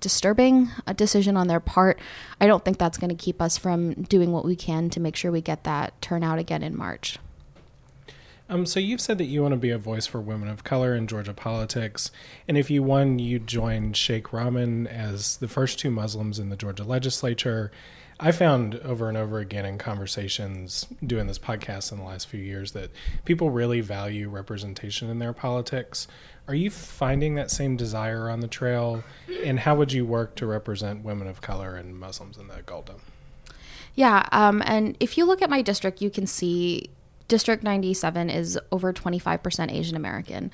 [0.00, 1.98] disturbing a decision on their part,
[2.40, 5.16] I don't think that's going to keep us from doing what we can to make
[5.16, 7.18] sure we get that turnout again in March.
[8.50, 10.92] Um, so you've said that you want to be a voice for women of color
[10.96, 12.10] in Georgia politics,
[12.48, 16.56] and if you won, you'd join Sheikh Rahman as the first two Muslims in the
[16.56, 17.70] Georgia legislature.
[18.18, 22.40] I found over and over again in conversations doing this podcast in the last few
[22.40, 22.90] years that
[23.24, 26.08] people really value representation in their politics.
[26.48, 29.04] Are you finding that same desire on the trail?
[29.44, 33.00] And how would you work to represent women of color and Muslims in the Dome?
[33.94, 36.90] Yeah, um, and if you look at my district, you can see
[37.30, 40.50] District 97 is over 25% Asian American.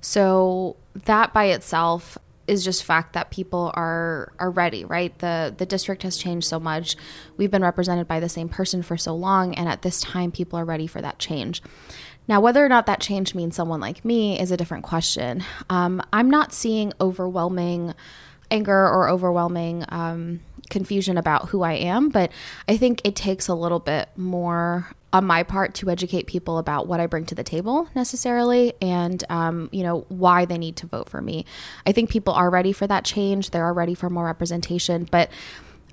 [0.00, 2.16] So that by itself
[2.46, 5.16] is just fact that people are are ready, right?
[5.18, 6.96] The the district has changed so much.
[7.36, 10.56] We've been represented by the same person for so long and at this time people
[10.56, 11.62] are ready for that change.
[12.28, 15.42] Now, whether or not that change means someone like me is a different question.
[15.68, 17.92] Um, I'm not seeing overwhelming
[18.50, 22.30] anger or overwhelming um, confusion about who I am, but
[22.68, 26.86] I think it takes a little bit more on my part to educate people about
[26.86, 30.86] what I bring to the table necessarily and, um, you know, why they need to
[30.86, 31.44] vote for me.
[31.84, 33.50] I think people are ready for that change.
[33.50, 35.28] They're ready for more representation, but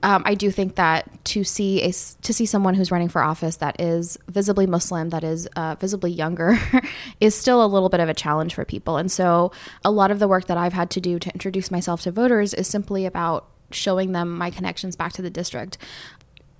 [0.03, 3.57] um, I do think that to see a to see someone who's running for office
[3.57, 6.59] that is visibly Muslim, that is uh, visibly younger,
[7.19, 8.97] is still a little bit of a challenge for people.
[8.97, 9.51] And so,
[9.83, 12.53] a lot of the work that I've had to do to introduce myself to voters
[12.53, 15.77] is simply about showing them my connections back to the district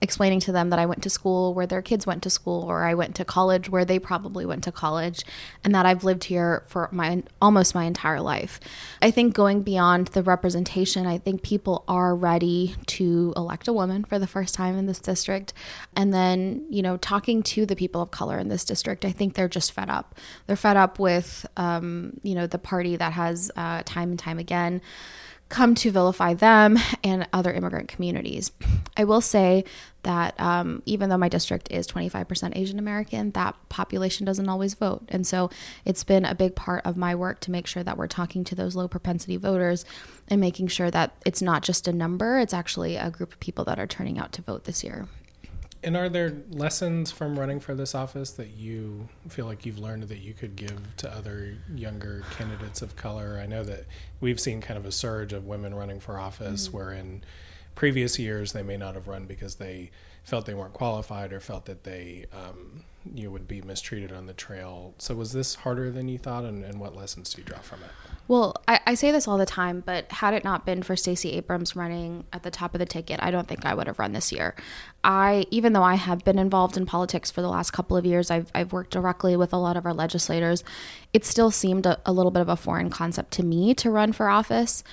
[0.02, 2.84] explaining to them that I went to school where their kids went to school or
[2.84, 5.24] I went to college where they probably went to college
[5.64, 8.60] and that I've lived here for my almost my entire life.
[9.02, 14.04] I think going beyond the representation, I think people are ready to elect a woman
[14.04, 15.54] for the first time in this district
[15.96, 19.34] and then, you know, talking to the people of color in this district, I think
[19.34, 20.16] they're just fed up.
[20.46, 24.38] They're fed up with um, you know, the party that has uh, time and time
[24.38, 24.82] again
[25.50, 28.52] come to vilify them and other immigrant communities.
[28.98, 29.64] I will say
[30.04, 35.04] that um, even though my district is 25% Asian American, that population doesn't always vote.
[35.10, 35.50] And so
[35.86, 38.56] it's been a big part of my work to make sure that we're talking to
[38.56, 39.86] those low propensity voters
[40.28, 43.64] and making sure that it's not just a number, it's actually a group of people
[43.66, 45.08] that are turning out to vote this year.
[45.88, 50.04] And are there lessons from running for this office that you feel like you've learned
[50.04, 53.40] that you could give to other younger candidates of color?
[53.42, 53.86] I know that
[54.20, 56.76] we've seen kind of a surge of women running for office mm-hmm.
[56.76, 57.24] where in
[57.74, 59.92] previous years they may not have run because they
[60.26, 62.84] felt they weren't qualified or felt that they um,
[63.16, 64.94] you would be mistreated on the trail.
[64.98, 67.80] So was this harder than you thought, and, and what lessons do you draw from
[67.84, 67.92] it?
[68.28, 71.32] Well, I, I say this all the time, but had it not been for Stacey
[71.34, 74.12] Abrams running at the top of the ticket, I don't think I would have run
[74.12, 74.56] this year.
[75.04, 78.30] I, even though I have been involved in politics for the last couple of years,
[78.30, 80.64] I've, I've worked directly with a lot of our legislators.
[81.14, 84.12] It still seemed a, a little bit of a foreign concept to me to run
[84.12, 84.84] for office.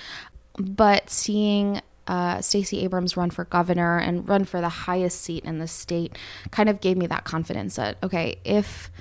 [0.57, 5.59] But seeing uh, Stacey Abrams run for governor and run for the highest seat in
[5.59, 6.17] the state
[6.51, 8.91] kind of gave me that confidence that okay, if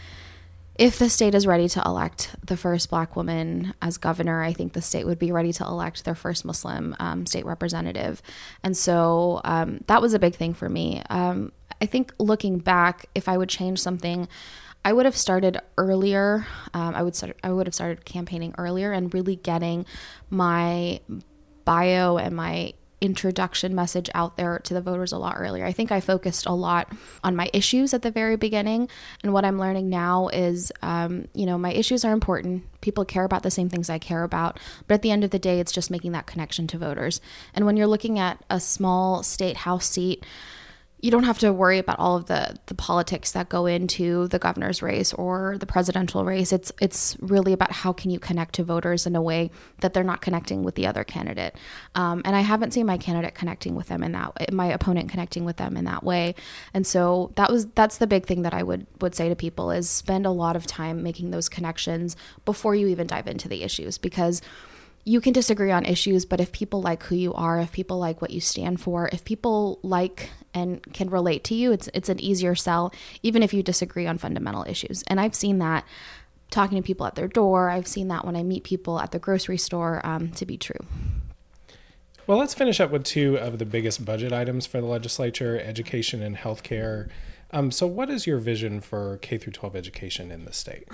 [0.77, 4.73] if the state is ready to elect the first black woman as governor, I think
[4.73, 8.21] the state would be ready to elect their first Muslim um, state representative.
[8.63, 11.03] And so um, that was a big thing for me.
[11.11, 14.27] Um, I think looking back, if I would change something,
[14.85, 16.47] I would have started earlier.
[16.75, 17.39] Um, I would start.
[17.43, 19.87] I would have started campaigning earlier and really getting
[20.29, 21.01] my
[21.65, 25.67] bio and my introduction message out there to the voters a lot earlier.
[25.67, 26.91] I think I focused a lot
[27.23, 28.89] on my issues at the very beginning.
[29.23, 32.65] And what I'm learning now is, um, you know, my issues are important.
[32.81, 34.59] People care about the same things I care about.
[34.89, 37.21] But at the end of the day, it's just making that connection to voters.
[37.53, 40.25] And when you're looking at a small state house seat,
[41.05, 44.39] you don't have to worry about all of the the politics that go into the
[44.39, 46.51] governor's race or the presidential race.
[46.51, 50.03] It's it's really about how can you connect to voters in a way that they're
[50.03, 51.57] not connecting with the other candidate.
[51.95, 55.45] Um, and I haven't seen my candidate connecting with them in that my opponent connecting
[55.45, 56.37] with them in that way.
[56.73, 59.73] And so that was that's the big thing that I would would say to people
[59.73, 63.63] is spend a lot of time making those connections before you even dive into the
[63.63, 64.41] issues because
[65.07, 68.23] you can disagree on issues, but if people like who you are, if people like
[68.23, 72.21] what you stand for, if people like and can relate to you, it's it's an
[72.21, 75.03] easier sell, even if you disagree on fundamental issues.
[75.09, 75.85] And I've seen that
[76.51, 77.69] talking to people at their door.
[77.69, 80.81] I've seen that when I meet people at the grocery store um, to be true.
[82.27, 86.23] Well, let's finish up with two of the biggest budget items for the legislature: education
[86.23, 87.11] and healthcare.
[87.51, 90.89] Um, so, what is your vision for K through 12 education in the state?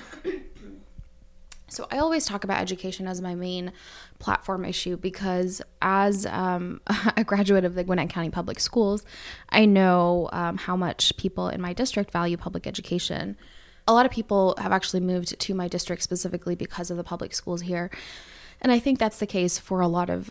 [1.70, 3.72] So I always talk about education as my main
[4.18, 6.80] platform issue because as um,
[7.16, 9.04] a graduate of the Gwinnett County Public Schools,
[9.48, 13.36] I know um, how much people in my district value public education.
[13.86, 17.34] A lot of people have actually moved to my district specifically because of the public
[17.34, 17.90] schools here.
[18.60, 20.30] And I think that's the case for a lot of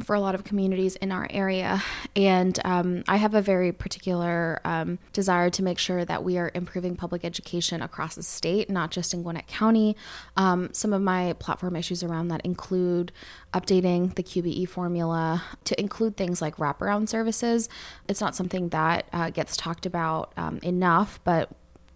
[0.00, 1.82] for a lot of communities in our area.
[2.16, 6.50] And um, I have a very particular um, desire to make sure that we are
[6.54, 9.96] improving public education across the state, not just in Gwinnett County.
[10.36, 13.12] Um, some of my platform issues around that include
[13.52, 17.68] updating the QBE formula to include things like wraparound services.
[18.08, 21.50] It's not something that uh, gets talked about um, enough, but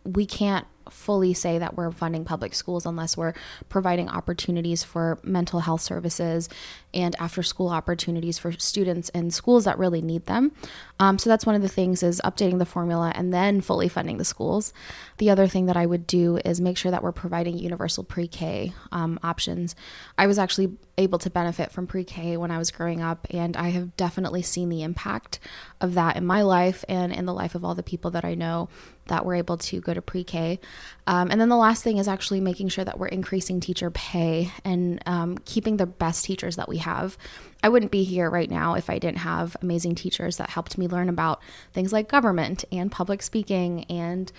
[0.05, 3.35] we can't fully say that we're funding public schools unless we're
[3.69, 6.49] providing opportunities for mental health services
[6.93, 10.53] and after school opportunities for students in schools that really need them.
[11.01, 14.19] Um, so that's one of the things is updating the formula and then fully funding
[14.19, 14.73] the schools.
[15.19, 18.73] The other thing that I would do is make sure that we're providing universal pre-K
[18.93, 19.75] um, options.
[20.17, 23.71] I was actually able to benefit from pre-K when I was growing up, and I
[23.71, 25.41] have definitely seen the impact
[25.81, 28.35] of that in my life and in the life of all the people that I
[28.35, 28.69] know
[29.07, 30.59] that we're able to go to pre-K.
[31.07, 34.51] Um, and then the last thing is actually making sure that we're increasing teacher pay
[34.65, 37.19] and um, keeping the best teachers that we have.
[37.63, 40.89] I wouldn't be here right now if I didn't have amazing teachers that helped me
[40.89, 41.41] learn about
[41.73, 44.31] things like government and public speaking and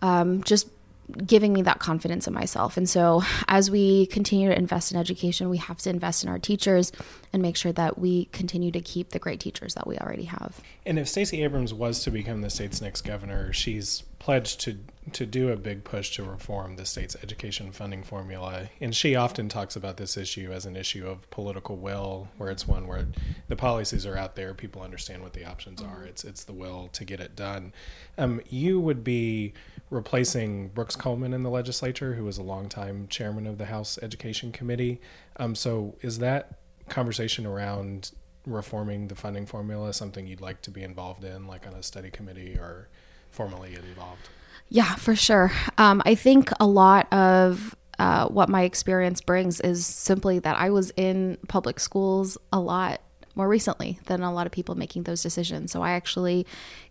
[0.00, 0.68] um, just
[1.12, 2.76] giving me that confidence in myself.
[2.76, 6.38] And so, as we continue to invest in education, we have to invest in our
[6.38, 6.92] teachers
[7.32, 10.60] and make sure that we continue to keep the great teachers that we already have.
[10.84, 14.78] And if Stacey Abrams was to become the state's next governor, she's pledged to
[15.10, 18.68] to do a big push to reform the state's education funding formula.
[18.80, 22.68] And she often talks about this issue as an issue of political will, where it's
[22.68, 23.08] one where
[23.48, 26.04] the policies are out there, people understand what the options are.
[26.04, 27.72] It's it's the will to get it done.
[28.16, 29.54] Um, you would be
[29.92, 34.50] replacing Brooks Coleman in the legislature, who was a longtime chairman of the House Education
[34.50, 35.00] Committee.
[35.36, 38.10] Um, so is that conversation around
[38.46, 42.10] reforming the funding formula something you'd like to be involved in, like on a study
[42.10, 42.88] committee or
[43.30, 44.28] formally involved?
[44.68, 45.52] Yeah, for sure.
[45.76, 50.70] Um, I think a lot of uh, what my experience brings is simply that I
[50.70, 53.02] was in public schools a lot
[53.34, 55.72] more recently than a lot of people making those decisions.
[55.72, 56.46] So I actually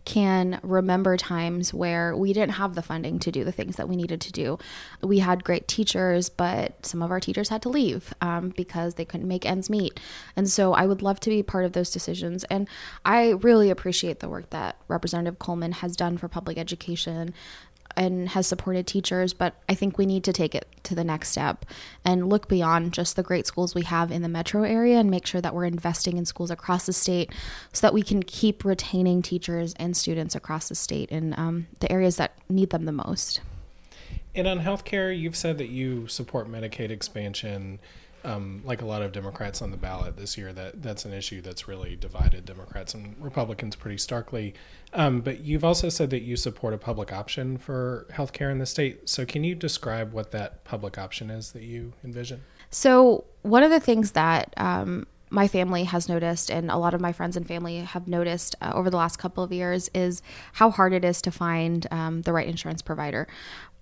[0.05, 3.95] can remember times where we didn't have the funding to do the things that we
[3.95, 4.57] needed to do.
[5.01, 9.05] We had great teachers, but some of our teachers had to leave um, because they
[9.05, 9.99] couldn't make ends meet.
[10.35, 12.43] And so I would love to be part of those decisions.
[12.45, 12.67] And
[13.05, 17.33] I really appreciate the work that Representative Coleman has done for public education
[17.95, 21.29] and has supported teachers, but I think we need to take it to the next
[21.29, 21.65] step
[22.03, 25.25] and look beyond just the great schools we have in the metro area and make
[25.25, 27.31] sure that we're investing in schools across the state
[27.73, 31.91] so that we can keep retaining teachers and students across the state in um, the
[31.91, 33.41] areas that need them the most.
[34.33, 37.79] And on healthcare, you've said that you support Medicaid expansion
[38.23, 41.41] um, like a lot of Democrats on the ballot this year, that that's an issue
[41.41, 44.53] that's really divided Democrats and Republicans pretty starkly.
[44.93, 48.65] Um, but you've also said that you support a public option for healthcare in the
[48.65, 49.09] state.
[49.09, 52.43] So can you describe what that public option is that you envision?
[52.69, 56.99] So one of the things that um, my family has noticed, and a lot of
[56.99, 60.21] my friends and family have noticed uh, over the last couple of years, is
[60.53, 63.27] how hard it is to find um, the right insurance provider.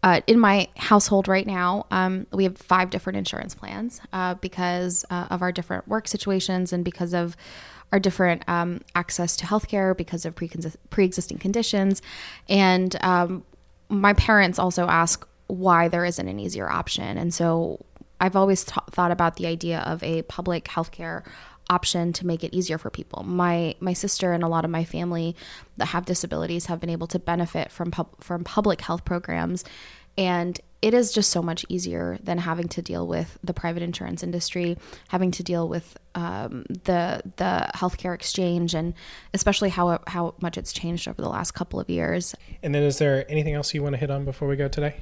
[0.02, 5.06] Uh, in my household right now, um, we have five different insurance plans uh, because
[5.10, 7.36] uh, of our different work situations and because of
[7.92, 12.02] our different um, access to healthcare, because of pre existing conditions.
[12.48, 13.44] And um,
[13.90, 17.18] my parents also ask why there isn't an easier option.
[17.18, 17.84] And so
[18.22, 21.24] I've always thought about the idea of a public healthcare
[21.70, 23.24] option to make it easier for people.
[23.24, 25.36] My my sister and a lot of my family
[25.78, 29.64] that have disabilities have been able to benefit from pub, from public health programs
[30.20, 34.22] and it is just so much easier than having to deal with the private insurance
[34.22, 38.94] industry, having to deal with um, the the healthcare exchange, and
[39.34, 42.36] especially how how much it's changed over the last couple of years.
[42.64, 44.96] And then, is there anything else you want to hit on before we go today?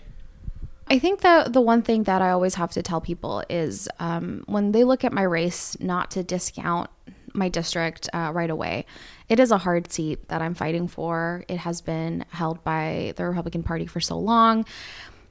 [0.90, 4.44] I think that the one thing that I always have to tell people is um,
[4.48, 6.90] when they look at my race, not to discount
[7.34, 8.86] my district uh, right away.
[9.30, 11.44] It is a hard seat that I'm fighting for.
[11.48, 14.66] It has been held by the Republican Party for so long.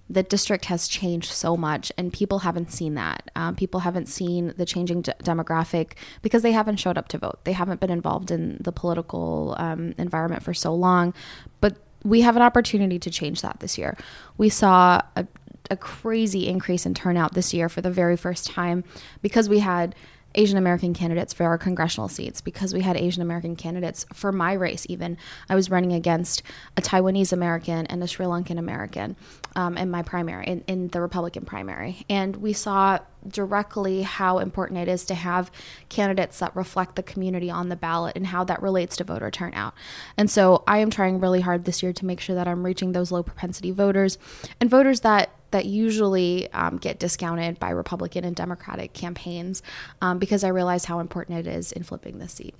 [0.08, 3.28] The district has changed so much, and people haven't seen that.
[3.34, 7.40] Um, people haven't seen the changing d- demographic because they haven't showed up to vote.
[7.42, 11.12] They haven't been involved in the political um, environment for so long.
[11.60, 13.96] But we have an opportunity to change that this year.
[14.38, 15.26] We saw a
[15.70, 18.84] a crazy increase in turnout this year for the very first time
[19.22, 19.94] because we had
[20.36, 24.52] Asian American candidates for our congressional seats because we had Asian American candidates for my
[24.52, 25.16] race, even.
[25.48, 26.42] I was running against
[26.76, 29.16] a Taiwanese American and a Sri Lankan American
[29.54, 32.04] um, in my primary, in, in the Republican primary.
[32.08, 32.98] And we saw
[33.30, 35.50] directly how important it is to have
[35.88, 39.74] candidates that reflect the community on the ballot and how that relates to voter turnout.
[40.16, 42.92] And so I am trying really hard this year to make sure that I'm reaching
[42.92, 44.18] those low propensity voters
[44.60, 49.62] and voters that that usually um, get discounted by Republican and Democratic campaigns
[50.02, 52.54] um, because I realize how important it is in flipping the seat.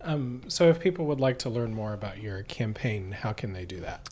[0.00, 3.64] Um, so, if people would like to learn more about your campaign, how can they
[3.64, 4.08] do that?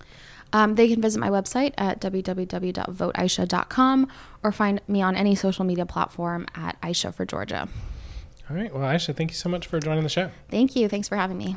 [0.53, 4.09] Um, they can visit my website at www.voteaisha.com
[4.43, 7.69] or find me on any social media platform at Aisha for Georgia.
[8.49, 8.73] All right.
[8.73, 10.31] Well, Aisha, thank you so much for joining the show.
[10.51, 10.89] Thank you.
[10.89, 11.57] Thanks for having me.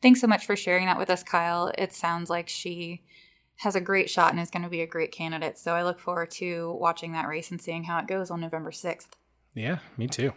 [0.00, 1.72] Thanks so much for sharing that with us, Kyle.
[1.78, 3.02] It sounds like she
[3.58, 5.58] has a great shot and is going to be a great candidate.
[5.58, 8.70] So I look forward to watching that race and seeing how it goes on November
[8.70, 9.08] 6th.
[9.54, 10.32] Yeah, me too.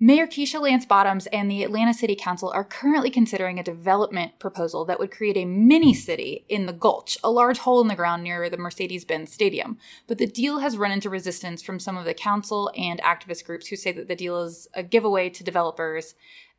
[0.00, 4.84] Mayor Keisha Lance Bottoms and the Atlanta City Council are currently considering a development proposal
[4.86, 5.98] that would create a mini hmm.
[5.98, 9.78] city in the Gulch, a large hole in the ground near the Mercedes Benz Stadium.
[10.08, 13.68] But the deal has run into resistance from some of the council and activist groups
[13.68, 16.16] who say that the deal is a giveaway to developers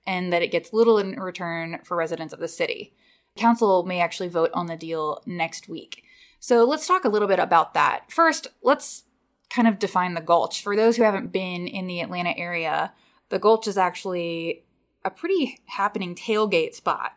[0.07, 2.93] and that it gets little in return for residents of the city.
[3.35, 6.03] Council may actually vote on the deal next week.
[6.39, 8.09] So let's talk a little bit about that.
[8.09, 9.03] First, let's
[9.49, 10.61] kind of define the Gulch.
[10.61, 12.93] For those who haven't been in the Atlanta area,
[13.35, 14.63] the Gulch is actually
[15.03, 17.11] a pretty happening tailgate spot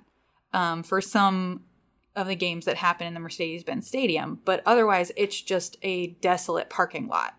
[0.53, 1.61] um, for some
[2.17, 6.09] of the games that happen in the Mercedes Benz Stadium, but otherwise, it's just a
[6.21, 7.37] desolate parking lot.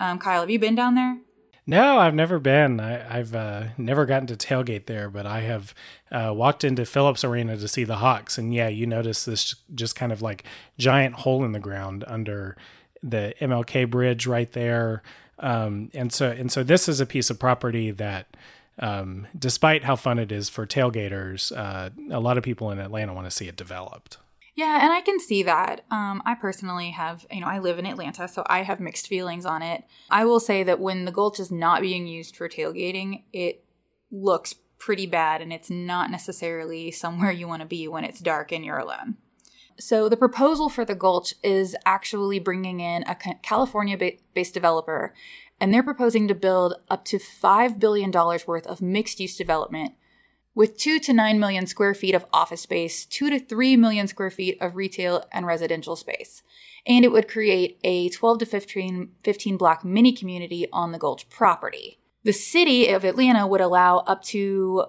[0.00, 1.18] Um, Kyle, have you been down there?
[1.66, 2.80] No, I've never been.
[2.80, 5.74] I, have uh, never gotten to tailgate there, but I have
[6.10, 9.96] uh, walked into Phillips Arena to see the Hawks, and yeah, you notice this just
[9.96, 10.44] kind of like
[10.78, 12.56] giant hole in the ground under
[13.02, 15.02] the MLK Bridge right there,
[15.38, 18.36] um, and so and so this is a piece of property that.
[18.76, 23.14] Um, despite how fun it is for tailgaters, uh, a lot of people in Atlanta
[23.14, 24.18] want to see it developed.
[24.56, 25.84] Yeah, and I can see that.
[25.90, 29.44] Um, I personally have, you know, I live in Atlanta, so I have mixed feelings
[29.44, 29.84] on it.
[30.10, 33.64] I will say that when the Gulch is not being used for tailgating, it
[34.10, 38.52] looks pretty bad and it's not necessarily somewhere you want to be when it's dark
[38.52, 39.16] and you're alone.
[39.78, 43.98] So, the proposal for the Gulch is actually bringing in a California
[44.32, 45.12] based developer,
[45.60, 49.94] and they're proposing to build up to $5 billion worth of mixed use development
[50.54, 54.30] with 2 to 9 million square feet of office space, 2 to 3 million square
[54.30, 56.42] feet of retail and residential space.
[56.86, 61.28] And it would create a 12 to 15, 15 block mini community on the Gulch
[61.28, 61.98] property.
[62.22, 64.84] The city of Atlanta would allow up to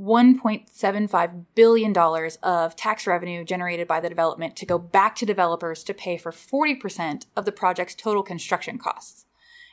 [0.00, 1.96] $1.75 billion
[2.42, 6.32] of tax revenue generated by the development to go back to developers to pay for
[6.32, 9.26] 40% of the project's total construction costs.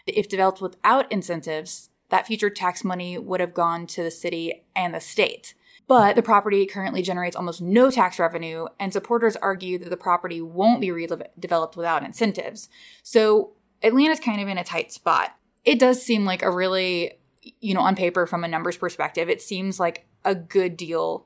[0.06, 4.94] If developed without incentives, that future tax money would have gone to the city and
[4.94, 5.54] the state.
[5.88, 10.42] But the property currently generates almost no tax revenue, and supporters argue that the property
[10.42, 12.68] won't be redeveloped without incentives.
[13.04, 15.36] So Atlanta's kind of in a tight spot.
[15.64, 17.14] It does seem like a really,
[17.62, 21.26] you know, on paper from a numbers perspective, it seems like a good deal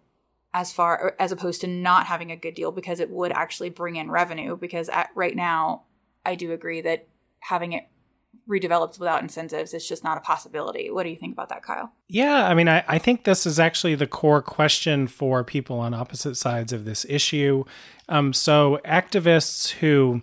[0.54, 3.96] as far as opposed to not having a good deal because it would actually bring
[3.96, 5.84] in revenue because at right now
[6.26, 7.08] I do agree that
[7.40, 7.88] having it
[8.48, 10.92] redeveloped without incentives it's just not a possibility.
[10.92, 11.94] What do you think about that kyle?
[12.08, 15.94] Yeah i mean I, I think this is actually the core question for people on
[15.94, 17.64] opposite sides of this issue.
[18.08, 20.22] Um, so activists who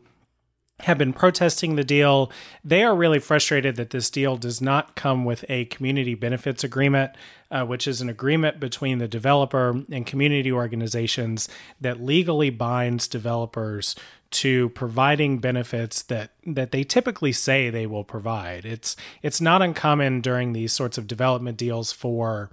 [0.80, 2.30] have been protesting the deal.
[2.64, 7.12] They are really frustrated that this deal does not come with a community benefits agreement,
[7.50, 11.48] uh, which is an agreement between the developer and community organizations
[11.80, 13.96] that legally binds developers
[14.30, 18.64] to providing benefits that that they typically say they will provide.
[18.64, 22.50] It's it's not uncommon during these sorts of development deals for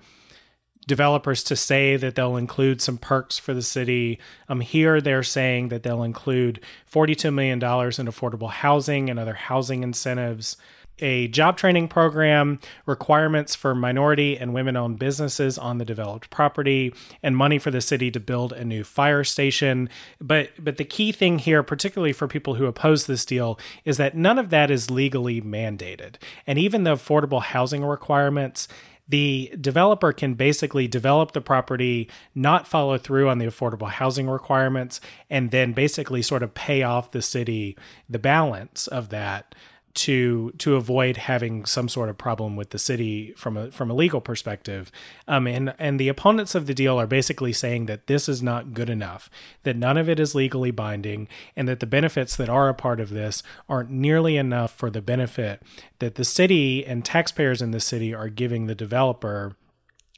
[0.87, 4.19] developers to say that they'll include some perks for the city.
[4.47, 6.59] Um, here they're saying that they'll include
[6.91, 10.57] $42 million in affordable housing and other housing incentives
[10.99, 16.93] a job training program, requirements for minority and women owned businesses on the developed property,
[17.21, 19.89] and money for the city to build a new fire station.
[20.21, 24.15] But but the key thing here, particularly for people who oppose this deal, is that
[24.15, 26.15] none of that is legally mandated.
[26.47, 28.67] And even the affordable housing requirements
[29.07, 34.99] the developer can basically develop the property, not follow through on the affordable housing requirements,
[35.29, 37.77] and then basically sort of pay off the city
[38.09, 39.53] the balance of that
[39.95, 43.93] to to avoid having some sort of problem with the city from a from a
[43.93, 44.91] legal perspective.
[45.27, 48.73] Um, and and the opponents of the deal are basically saying that this is not
[48.73, 49.29] good enough,
[49.63, 52.99] that none of it is legally binding, and that the benefits that are a part
[52.99, 55.61] of this aren't nearly enough for the benefit
[55.99, 59.55] that the city and taxpayers in the city are giving the developer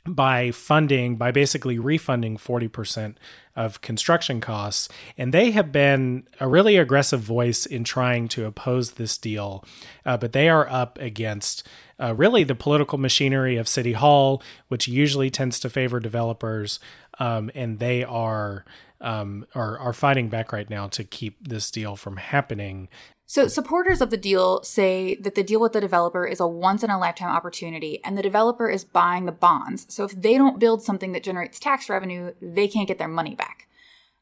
[0.07, 3.15] by funding, by basically refunding 40%
[3.55, 4.87] of construction costs.
[5.17, 9.65] And they have been a really aggressive voice in trying to oppose this deal.
[10.05, 11.67] Uh, but they are up against
[11.99, 16.79] uh, really the political machinery of City Hall, which usually tends to favor developers.
[17.19, 18.65] Um, and they are.
[18.99, 22.89] Um, are are fighting back right now to keep this deal from happening.
[23.29, 26.81] So, supporters of the deal say that the deal with the developer is a once
[26.81, 29.85] in a lifetime opportunity and the developer is buying the bonds.
[29.89, 33.35] So, if they don't build something that generates tax revenue, they can't get their money
[33.35, 33.67] back.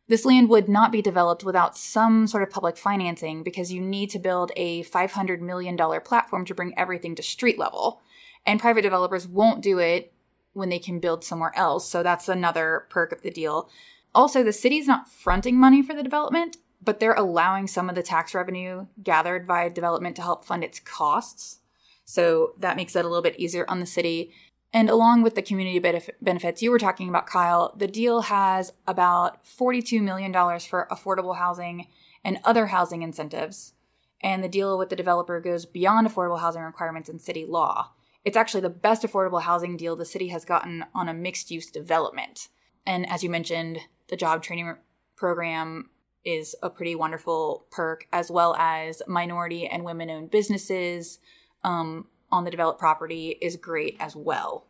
[0.08, 4.10] This land would not be developed without some sort of public financing because you need
[4.10, 8.02] to build a $500 million platform to bring everything to street level.
[8.44, 10.14] And private developers won't do it
[10.54, 11.88] when they can build somewhere else.
[11.88, 13.70] So, that's another perk of the deal.
[14.16, 18.04] Also, the city's not fronting money for the development but they're allowing some of the
[18.04, 21.60] tax revenue gathered via development to help fund its costs.
[22.06, 24.32] So that makes it a little bit easier on the city.
[24.72, 25.80] And along with the community
[26.22, 31.88] benefits you were talking about, Kyle, the deal has about $42 million for affordable housing
[32.24, 33.74] and other housing incentives.
[34.22, 37.92] And the deal with the developer goes beyond affordable housing requirements in city law.
[38.24, 41.70] It's actually the best affordable housing deal the city has gotten on a mixed use
[41.70, 42.50] development.
[42.86, 44.76] And as you mentioned, the job training
[45.16, 45.90] program
[46.26, 51.20] is a pretty wonderful perk, as well as minority and women owned businesses
[51.64, 54.66] um, on the developed property is great as well.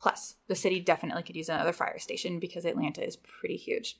[0.00, 3.98] Plus, the city definitely could use another fire station because Atlanta is pretty huge.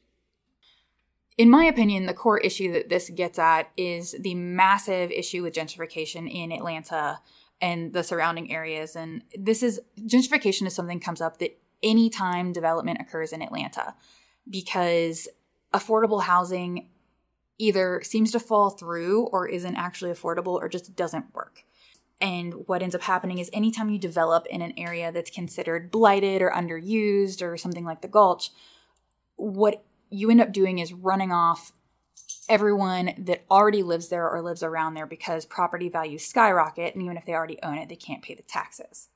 [1.37, 5.55] in my opinion, the core issue that this gets at is the massive issue with
[5.55, 7.21] gentrification in Atlanta
[7.61, 8.97] and the surrounding areas.
[8.97, 13.95] And this is gentrification is something comes up that anytime development occurs in Atlanta
[14.49, 15.29] because
[15.73, 16.89] affordable housing
[17.61, 21.65] either seems to fall through or isn't actually affordable or just doesn't work.
[22.21, 26.43] And what ends up happening is anytime you develop in an area that's considered blighted
[26.43, 28.51] or underused or something like the Gulch,
[29.37, 31.73] what you end up doing is running off
[32.49, 36.95] everyone that already lives there or lives around there because property values skyrocket.
[36.95, 39.09] And even if they already own it, they can't pay the taxes.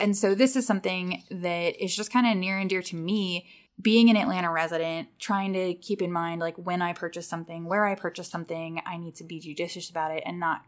[0.00, 3.46] And so this is something that is just kind of near and dear to me
[3.80, 7.84] being an Atlanta resident, trying to keep in mind like when I purchase something, where
[7.84, 10.64] I purchase something, I need to be judicious about it and not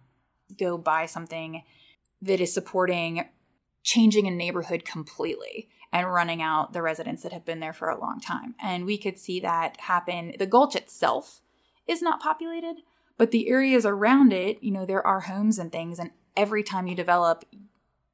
[0.58, 1.62] go buy something
[2.22, 3.24] that is supporting
[3.82, 7.98] changing a neighborhood completely and running out the residents that have been there for a
[7.98, 8.54] long time.
[8.60, 10.34] And we could see that happen.
[10.38, 11.40] The Gulch itself
[11.86, 12.76] is not populated,
[13.16, 15.98] but the areas around it, you know, there are homes and things.
[15.98, 17.44] And every time you develop,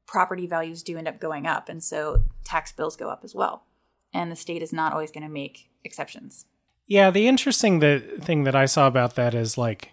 [0.07, 1.68] property values do end up going up.
[1.68, 3.64] And so tax bills go up as well.
[4.12, 6.46] And the state is not always going to make exceptions.
[6.86, 9.92] Yeah, the interesting thing that I saw about that is like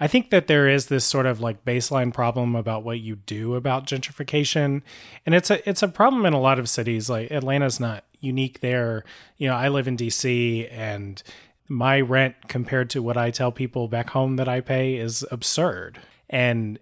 [0.00, 3.54] I think that there is this sort of like baseline problem about what you do
[3.54, 4.82] about gentrification.
[5.24, 7.08] And it's a it's a problem in a lot of cities.
[7.08, 9.04] Like Atlanta's not unique there.
[9.36, 11.22] You know, I live in DC and
[11.68, 16.00] my rent compared to what I tell people back home that I pay is absurd.
[16.28, 16.80] And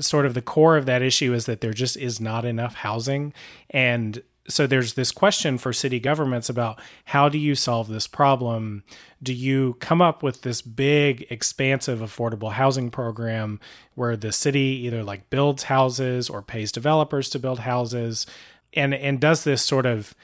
[0.00, 3.34] sort of the core of that issue is that there just is not enough housing
[3.68, 8.84] and so there's this question for city governments about how do you solve this problem?
[9.22, 13.58] Do you come up with this big expansive affordable housing program
[13.94, 18.26] where the city either like builds houses or pays developers to build houses?
[18.74, 20.14] And and does this sort of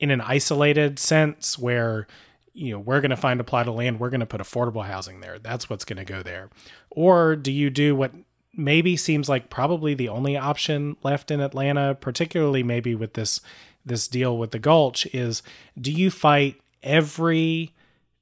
[0.00, 2.08] in an isolated sense where
[2.54, 4.84] you know we're going to find a plot of land we're going to put affordable
[4.84, 6.50] housing there that's what's going to go there?
[6.90, 8.12] Or do you do what
[8.58, 13.40] maybe seems like probably the only option left in Atlanta particularly maybe with this
[13.86, 15.42] this deal with the gulch is
[15.80, 17.72] do you fight every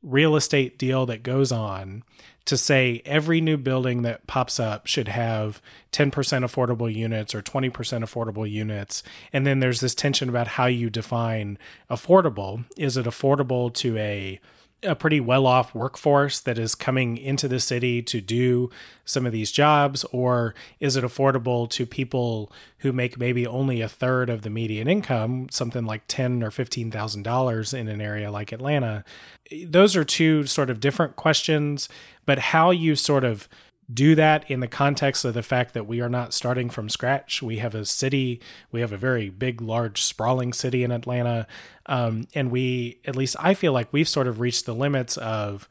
[0.02, 2.02] real estate deal that goes on
[2.46, 5.60] to say every new building that pops up should have
[5.92, 9.02] 10% affordable units or 20% affordable units.
[9.32, 11.58] And then there's this tension about how you define
[11.90, 12.64] affordable.
[12.76, 14.40] Is it affordable to a
[14.82, 18.70] a pretty well off workforce that is coming into the city to do
[19.04, 23.88] some of these jobs, or is it affordable to people who make maybe only a
[23.88, 28.30] third of the median income, something like ten or fifteen thousand dollars in an area
[28.30, 29.04] like Atlanta?
[29.64, 31.88] Those are two sort of different questions,
[32.24, 33.48] but how you sort of
[33.92, 37.42] do that in the context of the fact that we are not starting from scratch.
[37.42, 38.40] We have a city,
[38.72, 41.46] we have a very big, large, sprawling city in Atlanta.
[41.86, 45.68] Um, and we, at least I feel like we've sort of reached the limits of,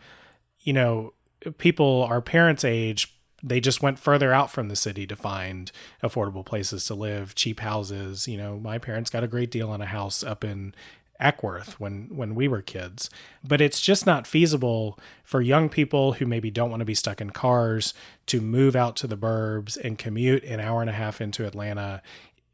[0.61, 1.13] you know,
[1.57, 3.13] people our parents' age,
[3.43, 7.59] they just went further out from the city to find affordable places to live, cheap
[7.59, 8.27] houses.
[8.27, 10.73] You know, my parents got a great deal on a house up in
[11.21, 13.09] Acworth when when we were kids.
[13.43, 17.21] But it's just not feasible for young people who maybe don't want to be stuck
[17.21, 17.93] in cars
[18.27, 22.01] to move out to the burbs and commute an hour and a half into Atlanta.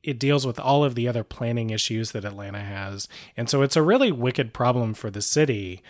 [0.03, 3.07] It deals with all of the other planning issues that Atlanta has.
[3.37, 5.81] And so it's a really wicked problem for the city.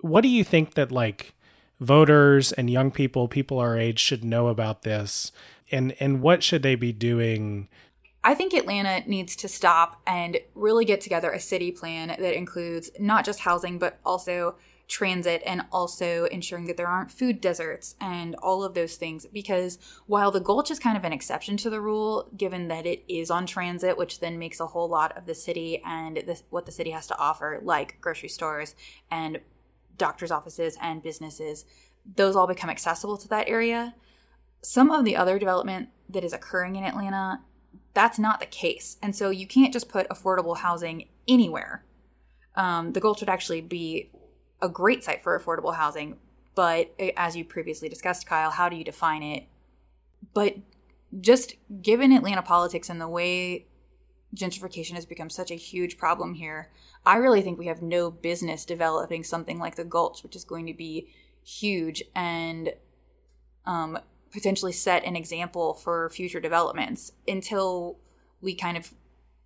[0.00, 1.34] What do you think that like
[1.80, 5.32] voters and young people, people our age should know about this?
[5.70, 7.68] And and what should they be doing
[8.24, 12.90] I think Atlanta needs to stop and really get together a city plan that includes
[12.98, 14.54] not just housing, but also
[14.86, 19.26] transit and also ensuring that there aren't food deserts and all of those things.
[19.26, 23.02] Because while the Gulch is kind of an exception to the rule, given that it
[23.08, 26.72] is on transit, which then makes a whole lot of the city and what the
[26.72, 28.76] city has to offer, like grocery stores
[29.10, 29.40] and
[29.96, 31.64] doctor's offices and businesses,
[32.16, 33.94] those all become accessible to that area.
[34.62, 37.40] Some of the other development that is occurring in Atlanta
[37.94, 38.96] that's not the case.
[39.02, 41.84] And so you can't just put affordable housing anywhere.
[42.54, 44.10] Um, the Gulch would actually be
[44.60, 46.16] a great site for affordable housing,
[46.54, 49.46] but as you previously discussed, Kyle, how do you define it?
[50.34, 50.56] But
[51.20, 53.66] just given Atlanta politics and the way
[54.34, 56.70] gentrification has become such a huge problem here,
[57.04, 60.66] I really think we have no business developing something like the Gulch, which is going
[60.66, 61.08] to be
[61.44, 62.72] huge and
[63.66, 63.98] um,
[64.32, 67.98] potentially set an example for future developments until
[68.40, 68.92] we kind of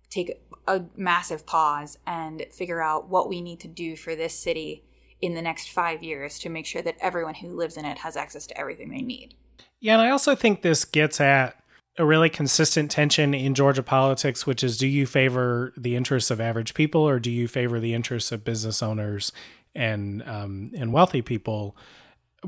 [0.09, 4.83] take a massive pause and figure out what we need to do for this city
[5.21, 8.15] in the next five years to make sure that everyone who lives in it has
[8.15, 9.33] access to everything they need.
[9.79, 11.57] Yeah, and I also think this gets at
[11.97, 16.39] a really consistent tension in Georgia politics, which is do you favor the interests of
[16.39, 19.31] average people or do you favor the interests of business owners
[19.75, 21.75] and um, and wealthy people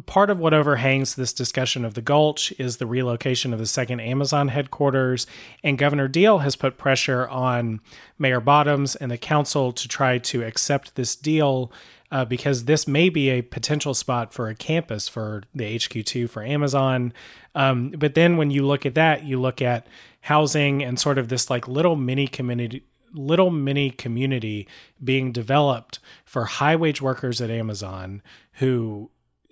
[0.06, 4.00] part of what overhangs this discussion of the Gulch is the relocation of the second
[4.00, 5.26] Amazon headquarters,
[5.64, 7.82] and Governor Deal has put pressure on
[8.18, 11.72] Mayor Bottoms and the council to try to accept this deal
[12.12, 16.44] uh, because this may be a potential spot for a campus for the HQ2 for
[16.44, 17.14] Amazon.
[17.56, 19.88] Um, but then when you look at that, you look at
[20.22, 24.68] housing and sort of this like little mini community little mini community
[25.04, 28.22] being developed for high wage workers at Amazon
[28.54, 29.10] who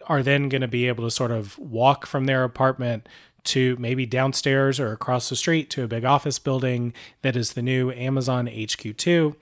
[0.07, 3.07] are then going to be able to sort of walk from their apartment
[3.43, 7.61] to maybe downstairs or across the street to a big office building that is the
[7.61, 9.35] new Amazon HQ2.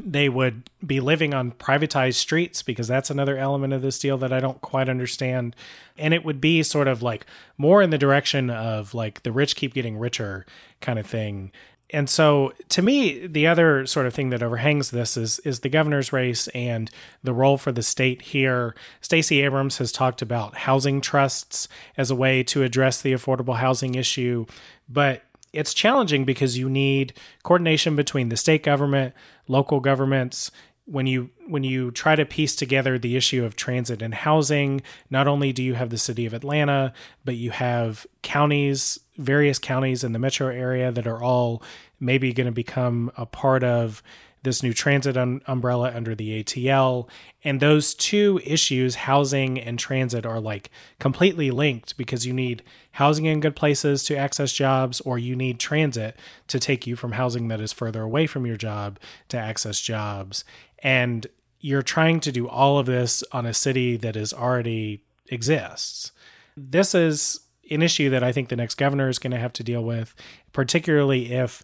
[0.00, 4.32] They would be living on privatized streets because that's another element of this deal that
[4.32, 5.54] I don't quite understand.
[5.98, 7.26] And it would be sort of like
[7.58, 10.46] more in the direction of like the rich keep getting richer
[10.80, 11.52] kind of thing
[11.92, 15.68] and so to me the other sort of thing that overhangs this is is the
[15.68, 16.90] governor's race and
[17.22, 18.74] the role for the state here.
[19.00, 23.94] Stacey Abrams has talked about housing trusts as a way to address the affordable housing
[23.94, 24.46] issue
[24.88, 25.22] but
[25.52, 27.12] it's challenging because you need
[27.42, 29.14] coordination between the state government
[29.48, 30.50] local governments
[30.90, 35.28] when you when you try to piece together the issue of transit and housing not
[35.28, 36.92] only do you have the city of Atlanta
[37.24, 41.62] but you have counties various counties in the metro area that are all
[42.00, 44.02] maybe going to become a part of
[44.42, 47.08] this new transit un- umbrella under the ATL.
[47.44, 52.62] And those two issues, housing and transit, are like completely linked because you need
[52.92, 56.16] housing in good places to access jobs, or you need transit
[56.48, 60.44] to take you from housing that is further away from your job to access jobs.
[60.82, 61.26] And
[61.60, 66.12] you're trying to do all of this on a city that is already exists.
[66.56, 69.64] This is an issue that I think the next governor is going to have to
[69.64, 70.14] deal with,
[70.52, 71.62] particularly if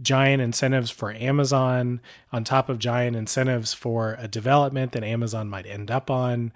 [0.00, 2.00] giant incentives for Amazon
[2.30, 6.52] on top of giant incentives for a development that Amazon might end up on.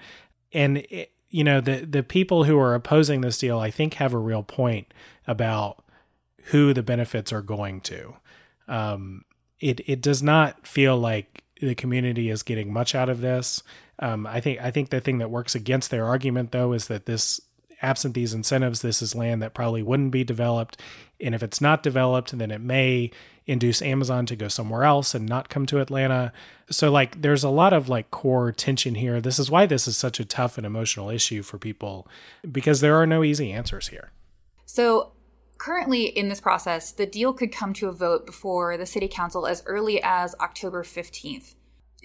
[0.52, 4.12] And it, you know, the the people who are opposing this deal I think have
[4.12, 4.92] a real point
[5.26, 5.82] about
[6.46, 8.16] who the benefits are going to.
[8.68, 9.24] Um,
[9.58, 13.62] it it does not feel like the community is getting much out of this.
[13.98, 17.06] Um, I think I think the thing that works against their argument though is that
[17.06, 17.40] this
[17.82, 20.80] absent these incentives, this is land that probably wouldn't be developed.
[21.20, 23.10] And if it's not developed, then it may
[23.46, 26.32] induce Amazon to go somewhere else and not come to Atlanta.
[26.70, 29.20] So, like, there's a lot of like core tension here.
[29.20, 32.06] This is why this is such a tough and emotional issue for people
[32.50, 34.12] because there are no easy answers here.
[34.64, 35.12] So,
[35.62, 39.46] currently in this process, the deal could come to a vote before the city council
[39.46, 41.54] as early as October 15th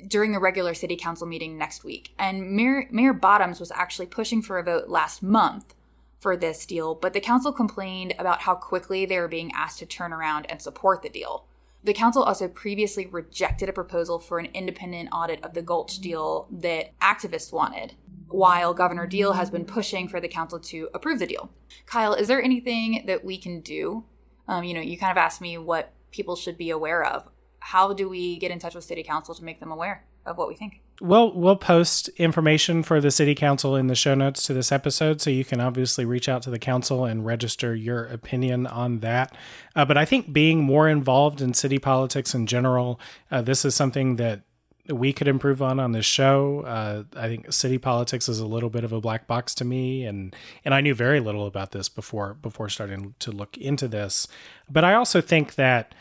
[0.08, 2.14] during the regular city council meeting next week.
[2.20, 5.74] And Mayor, Mayor Bottoms was actually pushing for a vote last month
[6.20, 9.88] for this deal, but the council complained about how quickly they were being asked to
[9.88, 11.46] turn around and support the deal.
[11.84, 16.48] The council also previously rejected a proposal for an independent audit of the Gulch deal
[16.52, 17.96] that activists wanted,
[18.30, 21.50] while Governor Deal has been pushing for the council to approve the deal.
[21.86, 24.04] Kyle, is there anything that we can do?
[24.48, 27.28] Um, you know, you kind of asked me what people should be aware of
[27.60, 30.48] how do we get in touch with city council to make them aware of what
[30.48, 30.82] we think?
[31.00, 35.22] Well, we'll post information for the city council in the show notes to this episode,
[35.22, 39.36] so you can obviously reach out to the council and register your opinion on that.
[39.76, 43.00] Uh, but I think being more involved in city politics in general,
[43.30, 44.42] uh, this is something that
[44.90, 46.62] we could improve on on this show.
[46.62, 50.06] Uh, I think city politics is a little bit of a black box to me,
[50.06, 54.28] and and I knew very little about this before before starting to look into this.
[54.70, 55.94] But I also think that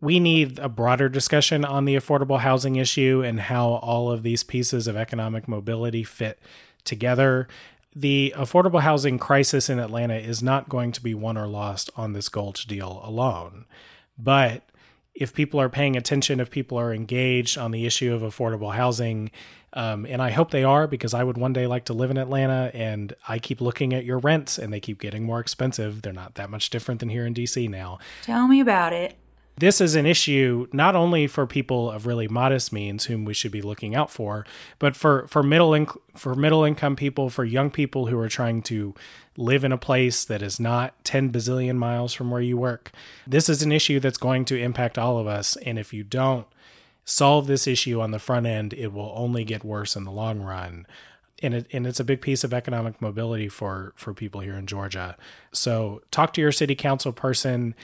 [0.00, 4.42] we need a broader discussion on the affordable housing issue and how all of these
[4.42, 6.40] pieces of economic mobility fit
[6.84, 7.46] together.
[7.94, 12.14] The affordable housing crisis in Atlanta is not going to be won or lost on
[12.14, 13.66] this Gulch deal alone.
[14.18, 14.64] But
[15.14, 19.30] if people are paying attention, if people are engaged on the issue of affordable housing,
[19.74, 22.18] um, and I hope they are because I would one day like to live in
[22.18, 26.02] Atlanta and I keep looking at your rents and they keep getting more expensive.
[26.02, 27.98] They're not that much different than here in DC now.
[28.22, 29.16] Tell me about it
[29.58, 33.52] this is an issue not only for people of really modest means whom we should
[33.52, 34.46] be looking out for
[34.78, 38.62] but for for middle inc- for middle income people for young people who are trying
[38.62, 38.94] to
[39.36, 42.92] live in a place that is not 10 bazillion miles from where you work
[43.26, 46.46] this is an issue that's going to impact all of us and if you don't
[47.04, 50.40] solve this issue on the front end it will only get worse in the long
[50.40, 50.86] run
[51.42, 54.66] and it, and it's a big piece of economic mobility for for people here in
[54.66, 55.16] Georgia.
[55.52, 57.74] So talk to your city council person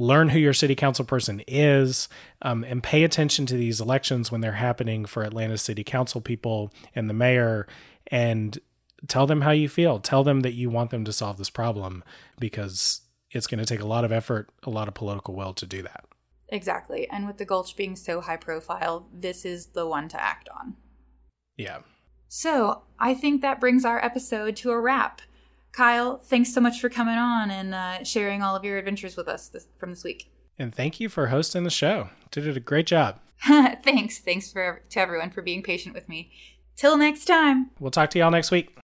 [0.00, 2.08] learn who your city council person is,
[2.40, 6.72] um, and pay attention to these elections when they're happening for Atlanta city council people
[6.94, 7.66] and the mayor,
[8.06, 8.58] and
[9.06, 10.00] tell them how you feel.
[10.00, 12.02] Tell them that you want them to solve this problem
[12.38, 15.66] because it's going to take a lot of effort, a lot of political will to
[15.66, 16.06] do that.
[16.48, 17.06] Exactly.
[17.10, 20.76] And with the Gulch being so high profile, this is the one to act on.
[21.58, 21.80] Yeah.
[22.26, 25.20] So I think that brings our episode to a wrap.
[25.72, 29.28] Kyle, thanks so much for coming on and uh, sharing all of your adventures with
[29.28, 30.30] us this, from this week.
[30.58, 32.10] And thank you for hosting the show.
[32.30, 33.18] Did a great job.
[33.40, 34.18] thanks.
[34.18, 36.32] Thanks for to everyone for being patient with me.
[36.76, 37.70] Till next time.
[37.78, 38.74] We'll talk to y'all next week.